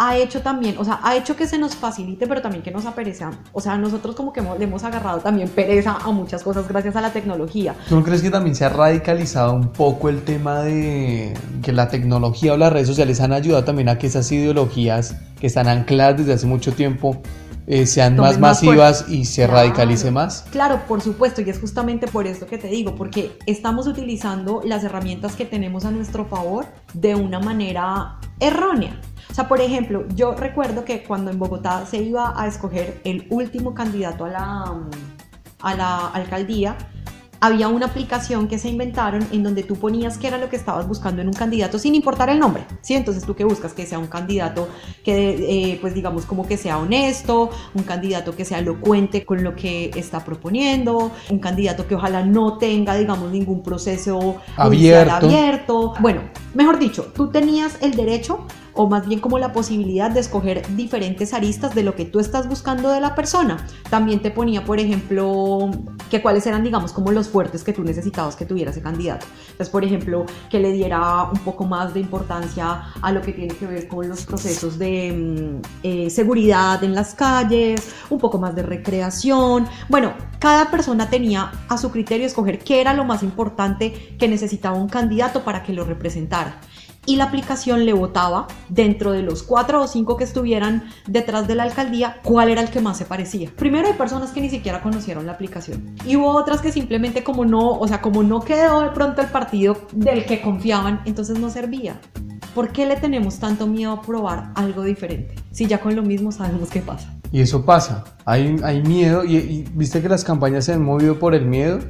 ha 0.05 0.17
hecho 0.17 0.43
también, 0.43 0.77
o 0.79 0.85
sea, 0.85 0.99
ha 1.05 1.15
hecho 1.17 1.37
que 1.37 1.47
se 1.47 1.59
nos 1.59 1.77
facilite, 1.77 2.27
pero 2.27 2.43
también 2.43 2.65
que 2.65 2.73
nos 2.73 2.87
apereza. 2.87 3.31
O 3.53 3.61
sea, 3.61 3.77
nosotros 3.77 4.17
como 4.17 4.33
que 4.33 4.43
le 4.43 4.65
hemos 4.65 4.83
agarrado 4.83 5.21
también 5.21 5.49
pereza 5.49 5.97
a 6.03 6.11
muchas 6.11 6.43
cosas 6.43 6.67
gracias 6.67 6.97
a 6.97 7.01
la 7.01 7.13
tecnología. 7.13 7.77
¿Tú 7.89 7.95
no 7.95 8.03
crees 8.03 8.21
que 8.21 8.31
también 8.31 8.57
se 8.57 8.65
ha 8.65 8.69
radicalizado 8.69 9.53
un 9.53 9.69
poco 9.69 10.09
el 10.09 10.23
tema 10.23 10.63
de 10.63 11.35
que 11.63 11.71
la 11.71 11.89
tecnología 11.89 12.55
o 12.55 12.57
las 12.57 12.73
redes 12.73 12.89
sociales 12.89 13.21
han 13.21 13.33
ayudado 13.33 13.63
también 13.63 13.89
a 13.89 13.99
que 13.99 14.09
esas 14.09 14.31
ideologías 14.33 15.15
que 15.39 15.47
están 15.47 15.69
ancladas 15.69 16.19
desde 16.19 16.33
hace 16.33 16.47
mucho 16.47 16.73
tiempo 16.73 17.23
eh, 17.67 17.87
sean 17.87 18.17
más 18.17 18.39
masivas 18.39 19.07
y 19.09 19.25
se 19.25 19.47
radicalice 19.47 20.11
más? 20.11 20.45
Claro, 20.51 20.83
por 20.89 21.01
supuesto, 21.01 21.41
y 21.41 21.51
es 21.51 21.61
justamente 21.61 22.07
por 22.07 22.27
esto 22.27 22.47
que 22.47 22.59
te 22.59 22.69
digo, 22.69 22.95
porque 22.95 23.39
estamos 23.47 23.87
utilizando 23.87 24.63
las 24.65 24.85
herramientas 24.85 25.37
que 25.37 25.45
tenemos 25.45 25.85
a 25.85 25.91
nuestro 25.91 26.25
favor 26.27 26.67
de 26.95 27.15
una 27.15 27.39
manera 27.39 28.19
errónea. 28.41 29.01
O 29.31 29.35
sea, 29.35 29.49
por 29.49 29.61
ejemplo, 29.61 30.07
yo 30.15 30.35
recuerdo 30.35 30.85
que 30.85 31.05
cuando 31.05 31.31
en 31.31 31.39
Bogotá 31.39 31.87
se 31.87 31.99
iba 31.99 32.35
a 32.37 32.47
escoger 32.47 33.01
el 33.05 33.27
último 33.31 33.75
candidato 33.75 34.25
a 34.25 34.29
la, 34.29 34.75
a 35.61 35.75
la 35.75 36.09
alcaldía, 36.09 36.77
había 37.43 37.67
una 37.67 37.87
aplicación 37.87 38.47
que 38.47 38.57
se 38.57 38.69
inventaron 38.69 39.27
en 39.33 39.43
donde 39.43 39.65
tú 39.65 39.75
ponías 39.75 40.17
qué 40.17 40.29
era 40.29 40.39
lo 40.39 40.49
que 40.49 40.55
estabas 40.55 40.87
buscando 40.87 41.23
en 41.23 41.27
un 41.27 41.35
candidato 41.35 41.77
sin 41.77 41.97
importar 41.97 42.31
el 42.31 42.39
nombre, 42.39 42.65
¿sí? 42.83 42.95
Entonces 42.95 43.25
tú 43.25 43.35
que 43.35 43.43
buscas 43.43 43.73
que 43.73 43.85
sea 43.85 43.99
un 43.99 44.07
candidato 44.07 44.69
que, 45.05 45.73
eh, 45.73 45.79
pues 45.81 45.93
digamos, 45.93 46.25
como 46.25 46.47
que 46.47 46.57
sea 46.57 46.79
honesto, 46.79 47.51
un 47.75 47.83
candidato 47.83 48.37
que 48.37 48.45
sea 48.45 48.61
elocuente 48.61 49.25
con 49.25 49.43
lo 49.43 49.57
que 49.57 49.91
está 49.97 50.25
proponiendo, 50.25 51.11
un 51.31 51.41
candidato 51.41 51.89
que 51.89 51.97
ojalá 51.97 52.25
no 52.25 52.59
tenga, 52.59 52.95
digamos, 52.95 53.33
ningún 53.33 53.65
proceso 53.65 54.37
abierto. 54.57 55.27
abierto. 55.27 55.95
Bueno, 55.99 56.21
mejor 56.55 56.79
dicho, 56.79 57.11
tú 57.13 57.29
tenías 57.29 57.77
el 57.81 57.97
derecho 57.97 58.47
o 58.75 58.89
más 58.89 59.07
bien 59.07 59.21
como 59.21 59.39
la 59.39 59.53
posibilidad 59.53 60.11
de 60.11 60.21
escoger 60.21 60.63
diferentes 60.77 61.35
aristas 61.35 61.75
de 61.75 61.83
lo 61.83 61.95
que 61.95 62.05
tú 62.05 62.21
estás 62.21 62.49
buscando 62.49 62.91
de 62.91 63.01
la 63.01 63.15
persona. 63.15 63.67
También 63.91 64.21
te 64.21 64.31
ponía, 64.31 64.65
por 64.65 64.79
ejemplo, 64.79 65.71
que 66.11 66.23
cuáles 66.23 66.47
eran, 66.47 66.63
digamos, 66.63 66.93
como 66.93 67.11
los 67.13 67.29
fuertes 67.29 67.65
que 67.65 67.73
tú 67.73 67.85
necesitabas 67.85 68.37
que 68.37 68.45
tuviera 68.45 68.71
ese 68.71 68.83
candidato. 68.83 69.27
Entonces, 69.43 69.69
por 69.69 69.85
ejemplo, 69.85 70.27
que 70.51 70.59
le 70.59 70.73
diera 70.73 71.25
un 71.25 71.39
poco 71.41 71.65
más 71.65 71.95
de 71.95 72.01
importancia 72.01 72.83
a 73.01 73.13
lo 73.13 73.21
que 73.23 73.33
tiene 73.33 73.55
que 73.55 73.67
ver 73.67 73.89
con 73.89 74.09
los 74.09 74.25
procesos 74.25 74.79
de 74.79 75.13
mm, 75.13 75.63
eh, 75.83 76.11
seguridad 76.11 76.83
en 76.85 76.95
las 76.95 77.15
calles, 77.15 77.95
un 78.11 78.19
poco 78.19 78.39
más 78.39 78.55
de 78.55 78.63
recreación. 78.63 79.67
Bueno, 79.89 80.13
cada 80.39 80.71
persona 80.71 81.09
tenía 81.09 81.53
a 81.69 81.79
su 81.79 81.91
criterio 81.91 82.27
escoger 82.27 82.59
qué 82.59 82.81
era 82.81 82.95
lo 82.95 83.05
más 83.05 83.23
importante 83.23 84.17
que 84.19 84.29
necesitaba 84.29 84.77
un 84.77 84.89
candidato 84.89 85.45
para 85.45 85.63
que 85.63 85.73
lo 85.73 85.85
representara 85.85 86.61
y 87.07 87.17
la 87.17 87.25
aplicación 87.25 87.85
le 87.85 87.93
votaba 87.93 88.47
dentro 88.69 89.13
de 89.13 89.23
los 89.23 89.43
cuatro 89.43 89.83
o 89.83 89.87
cinco 89.89 90.17
que 90.17 90.25
estuvieran 90.25 90.85
detrás 91.07 91.49
de 91.49 91.55
la 91.55 91.65
alcaldía 91.65 92.21
cuál 92.23 92.51
era 92.51 92.63
el 92.63 92.71
que 92.71 92.81
más 92.81 92.97
se 92.97 93.05
parecía. 93.05 93.51
Primero 93.57 93.89
hay 93.89 93.95
personas 93.95 94.31
que 94.31 94.41
ni 94.41 94.51
siquiera 94.51 94.83
conocieron 94.83 95.27
la 95.27 95.33
aplicación 95.33 95.97
y 96.07 96.17
hubo 96.17 96.31
otras 96.31 96.61
que 96.61 96.73
simplemente 96.73 97.25
como 97.25 97.45
no, 97.45 97.73
o 97.73 97.89
sea, 97.89 98.01
como 98.01 98.23
no 98.23 98.41
quedó 98.41 98.83
de 98.83 98.91
pronto 98.91 99.21
el 99.21 99.29
partido 99.29 99.77
del 99.93 100.25
que 100.25 100.41
confiaban, 100.41 101.01
entonces 101.05 101.39
no 101.39 101.51
servía. 101.51 102.01
¿Por 102.55 102.71
qué 102.71 102.85
le 102.85 102.97
tenemos 102.97 103.39
tanto 103.39 103.67
miedo 103.67 103.93
a 103.93 104.03
probar 104.03 104.53
algo 104.55 104.83
diferente? 104.83 105.35
Si 105.53 105.67
ya 105.67 105.81
con 105.81 105.97
lo 105.97 106.03
mismo 106.03 106.33
sabemos 106.33 106.69
qué 106.69 106.81
pasa. 106.81 107.15
Y 107.33 107.41
eso 107.41 107.65
pasa, 107.65 108.05
hay, 108.27 108.57
hay 108.63 108.83
miedo 108.83 109.25
y, 109.25 109.67
viste 109.73 110.03
que 110.03 110.09
las 110.09 110.23
campañas 110.23 110.67
se 110.67 110.75
han 110.75 110.85
movido 110.85 111.19
por 111.19 111.35
el 111.35 111.47
miedo 111.47 111.81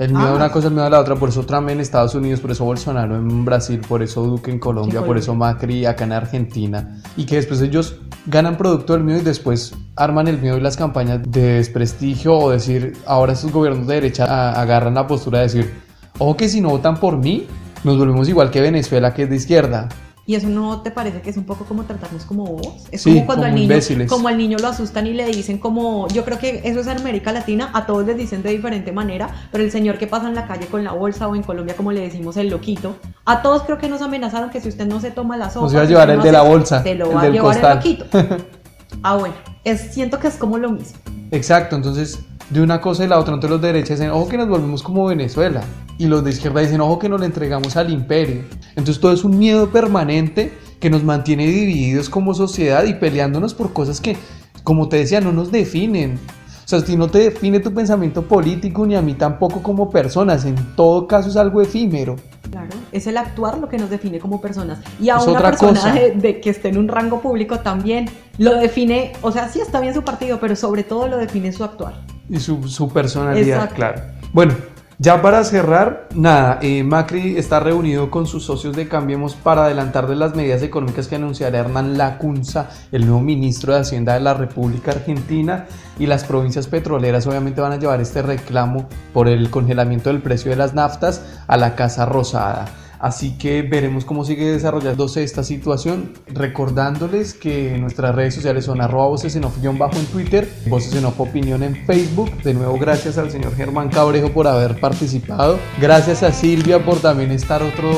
el 0.00 0.14
miedo 0.14 0.28
a 0.28 0.34
una 0.34 0.50
cosa, 0.50 0.68
el 0.68 0.72
miedo 0.72 0.86
a 0.86 0.90
la 0.90 0.98
otra, 0.98 1.14
por 1.14 1.28
eso 1.28 1.44
Trump 1.44 1.68
en 1.68 1.78
Estados 1.78 2.14
Unidos, 2.14 2.40
por 2.40 2.50
eso 2.50 2.64
Bolsonaro 2.64 3.16
en 3.16 3.44
Brasil, 3.44 3.82
por 3.86 4.02
eso 4.02 4.22
Duque 4.22 4.50
en 4.50 4.58
Colombia, 4.58 5.04
por 5.04 5.18
eso 5.18 5.34
Macri 5.34 5.84
acá 5.84 6.04
en 6.04 6.12
Argentina. 6.12 7.02
Y 7.18 7.26
que 7.26 7.36
después 7.36 7.60
ellos 7.60 7.96
ganan 8.24 8.56
producto 8.56 8.94
del 8.94 9.04
miedo 9.04 9.20
y 9.20 9.24
después 9.24 9.74
arman 9.96 10.26
el 10.26 10.38
miedo 10.38 10.56
y 10.56 10.62
las 10.62 10.78
campañas 10.78 11.20
de 11.28 11.56
desprestigio 11.56 12.34
o 12.34 12.50
decir, 12.50 12.94
ahora 13.04 13.34
estos 13.34 13.52
gobiernos 13.52 13.86
de 13.86 13.96
derecha 13.96 14.58
agarran 14.58 14.94
la 14.94 15.06
postura 15.06 15.40
de 15.40 15.44
decir, 15.44 15.74
ojo 16.16 16.34
que 16.34 16.48
si 16.48 16.62
no 16.62 16.70
votan 16.70 16.96
por 16.96 17.18
mí, 17.18 17.46
nos 17.84 17.98
volvemos 17.98 18.26
igual 18.26 18.50
que 18.50 18.62
Venezuela, 18.62 19.12
que 19.12 19.24
es 19.24 19.28
de 19.28 19.36
izquierda. 19.36 19.90
¿Y 20.30 20.36
eso 20.36 20.48
no 20.48 20.80
te 20.82 20.92
parece 20.92 21.22
que 21.22 21.30
es 21.30 21.36
un 21.36 21.42
poco 21.42 21.64
como 21.64 21.82
tratarnos 21.82 22.24
como 22.24 22.44
vos? 22.44 22.84
Es 22.92 23.02
como 23.02 23.26
cuando 23.26 23.46
al 23.46 23.54
niño, 23.56 23.74
como 24.08 24.28
al 24.28 24.38
niño 24.38 24.58
lo 24.58 24.68
asustan 24.68 25.08
y 25.08 25.12
le 25.12 25.26
dicen 25.26 25.58
como, 25.58 26.06
yo 26.06 26.24
creo 26.24 26.38
que 26.38 26.60
eso 26.62 26.78
es 26.78 26.86
en 26.86 26.98
América 26.98 27.32
Latina, 27.32 27.72
a 27.74 27.84
todos 27.84 28.06
les 28.06 28.16
dicen 28.16 28.40
de 28.44 28.50
diferente 28.50 28.92
manera, 28.92 29.28
pero 29.50 29.64
el 29.64 29.72
señor 29.72 29.98
que 29.98 30.06
pasa 30.06 30.28
en 30.28 30.36
la 30.36 30.46
calle 30.46 30.66
con 30.66 30.84
la 30.84 30.92
bolsa 30.92 31.26
o 31.26 31.34
en 31.34 31.42
Colombia 31.42 31.74
como 31.74 31.90
le 31.90 32.02
decimos 32.02 32.36
el 32.36 32.48
loquito, 32.48 32.94
a 33.24 33.42
todos 33.42 33.64
creo 33.64 33.78
que 33.78 33.88
nos 33.88 34.02
amenazaron 34.02 34.50
que 34.50 34.60
si 34.60 34.68
usted 34.68 34.86
no 34.86 35.00
se 35.00 35.10
toma 35.10 35.36
la 35.36 35.50
sopa, 35.50 35.64
nos 35.64 35.72
iba 35.72 35.82
a 35.82 35.86
llevar 35.86 36.10
el 36.10 36.22
de 36.22 36.30
la 36.30 36.42
bolsa, 36.42 36.80
te 36.84 36.94
lo 36.94 37.12
va 37.12 37.22
a 37.22 37.28
llevar 37.28 37.56
el 37.56 37.74
loquito. 37.74 38.04
ah, 39.02 39.16
bueno, 39.16 39.34
es, 39.64 39.80
siento 39.80 40.20
que 40.20 40.28
es 40.28 40.36
como 40.36 40.58
lo 40.58 40.70
mismo. 40.70 40.96
Exacto, 41.32 41.74
entonces 41.74 42.20
de 42.50 42.60
una 42.60 42.80
cosa 42.80 43.04
y 43.04 43.08
la 43.08 43.18
otra. 43.18 43.34
Entonces 43.34 43.50
los 43.50 43.62
de 43.62 43.68
derecha 43.68 43.94
dicen, 43.94 44.10
ojo 44.10 44.28
que 44.28 44.36
nos 44.36 44.48
volvemos 44.48 44.82
como 44.82 45.06
Venezuela. 45.06 45.62
Y 45.98 46.06
los 46.06 46.24
de 46.24 46.30
izquierda 46.30 46.60
dicen, 46.60 46.80
ojo 46.80 46.98
que 46.98 47.08
nos 47.08 47.20
le 47.20 47.26
entregamos 47.26 47.76
al 47.76 47.90
imperio. 47.90 48.42
Entonces 48.70 49.00
todo 49.00 49.12
es 49.12 49.24
un 49.24 49.38
miedo 49.38 49.70
permanente 49.70 50.52
que 50.80 50.90
nos 50.90 51.04
mantiene 51.04 51.46
divididos 51.46 52.08
como 52.08 52.34
sociedad 52.34 52.84
y 52.84 52.94
peleándonos 52.94 53.54
por 53.54 53.72
cosas 53.72 54.00
que, 54.00 54.16
como 54.64 54.88
te 54.88 54.96
decía, 54.96 55.20
no 55.20 55.32
nos 55.32 55.52
definen. 55.52 56.18
O 56.64 56.68
sea, 56.70 56.80
si 56.80 56.96
no 56.96 57.08
te 57.08 57.18
define 57.18 57.58
tu 57.58 57.74
pensamiento 57.74 58.22
político, 58.22 58.86
ni 58.86 58.94
a 58.94 59.02
mí 59.02 59.14
tampoco 59.14 59.60
como 59.62 59.90
personas, 59.90 60.44
en 60.44 60.54
todo 60.76 61.06
caso 61.08 61.28
es 61.28 61.36
algo 61.36 61.60
efímero. 61.60 62.16
Claro, 62.48 62.70
es 62.92 63.06
el 63.08 63.16
actuar 63.16 63.58
lo 63.58 63.68
que 63.68 63.76
nos 63.76 63.90
define 63.90 64.20
como 64.20 64.40
personas. 64.40 64.78
Y 65.00 65.08
a 65.08 65.18
una 65.18 65.40
persona 65.40 65.92
de, 65.92 66.40
que 66.40 66.50
esté 66.50 66.68
en 66.68 66.78
un 66.78 66.88
rango 66.88 67.20
público 67.20 67.58
también 67.58 68.08
lo 68.38 68.54
define, 68.54 69.12
o 69.20 69.32
sea, 69.32 69.48
sí 69.48 69.60
está 69.60 69.80
bien 69.80 69.94
su 69.94 70.02
partido, 70.02 70.38
pero 70.40 70.54
sobre 70.54 70.84
todo 70.84 71.08
lo 71.08 71.16
define 71.16 71.52
su 71.52 71.64
actuar. 71.64 71.94
Y 72.30 72.38
su, 72.38 72.68
su 72.68 72.88
personalidad, 72.88 73.74
claro. 73.74 74.00
Bueno, 74.32 74.54
ya 75.02 75.22
para 75.22 75.42
cerrar, 75.44 76.08
nada, 76.14 76.58
eh, 76.60 76.84
Macri 76.84 77.38
está 77.38 77.58
reunido 77.58 78.10
con 78.10 78.26
sus 78.26 78.44
socios 78.44 78.76
de 78.76 78.86
Cambiemos 78.86 79.34
para 79.34 79.64
adelantar 79.64 80.06
de 80.06 80.14
las 80.14 80.36
medidas 80.36 80.62
económicas 80.62 81.08
que 81.08 81.16
anunciará 81.16 81.60
Hernán 81.60 81.96
Lacunza, 81.96 82.68
el 82.92 83.06
nuevo 83.06 83.22
ministro 83.22 83.72
de 83.72 83.80
Hacienda 83.80 84.12
de 84.12 84.20
la 84.20 84.34
República 84.34 84.90
Argentina, 84.90 85.64
y 85.98 86.04
las 86.04 86.24
provincias 86.24 86.66
petroleras 86.66 87.26
obviamente 87.26 87.62
van 87.62 87.72
a 87.72 87.78
llevar 87.78 88.02
este 88.02 88.20
reclamo 88.20 88.90
por 89.14 89.26
el 89.26 89.48
congelamiento 89.48 90.10
del 90.10 90.20
precio 90.20 90.50
de 90.50 90.58
las 90.58 90.74
naftas 90.74 91.24
a 91.46 91.56
la 91.56 91.74
Casa 91.74 92.04
Rosada. 92.04 92.66
Así 93.00 93.38
que 93.38 93.62
veremos 93.62 94.04
cómo 94.04 94.24
sigue 94.24 94.52
desarrollándose 94.52 95.24
esta 95.24 95.42
situación, 95.42 96.12
recordándoles 96.28 97.32
que 97.32 97.78
nuestras 97.78 98.14
redes 98.14 98.34
sociales 98.34 98.66
son 98.66 98.82
arroba 98.82 99.06
voces 99.08 99.34
en 99.36 99.42
bajo 99.78 99.96
en 99.96 100.06
Twitter, 100.06 100.48
voces 100.68 100.94
en 100.94 101.06
opinión 101.06 101.62
en 101.62 101.76
Facebook. 101.86 102.30
De 102.42 102.52
nuevo, 102.52 102.78
gracias 102.78 103.16
al 103.18 103.30
señor 103.30 103.54
Germán 103.56 103.88
Cabrejo 103.88 104.30
por 104.30 104.46
haber 104.46 104.78
participado. 104.78 105.58
Gracias 105.80 106.22
a 106.22 106.32
Silvia 106.32 106.84
por 106.84 107.00
también 107.00 107.30
estar 107.30 107.62
otro, 107.62 107.90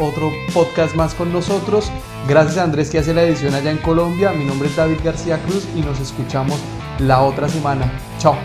otro 0.00 0.30
podcast 0.54 0.94
más 0.94 1.14
con 1.14 1.32
nosotros. 1.32 1.90
Gracias 2.28 2.58
a 2.58 2.64
Andrés 2.64 2.90
que 2.90 2.98
hace 2.98 3.14
la 3.14 3.22
edición 3.22 3.54
allá 3.54 3.70
en 3.70 3.78
Colombia. 3.78 4.32
Mi 4.32 4.44
nombre 4.44 4.68
es 4.68 4.76
David 4.76 4.98
García 5.04 5.38
Cruz 5.42 5.66
y 5.76 5.80
nos 5.80 6.00
escuchamos 6.00 6.58
la 6.98 7.22
otra 7.22 7.48
semana. 7.48 7.90
Chao. 8.18 8.36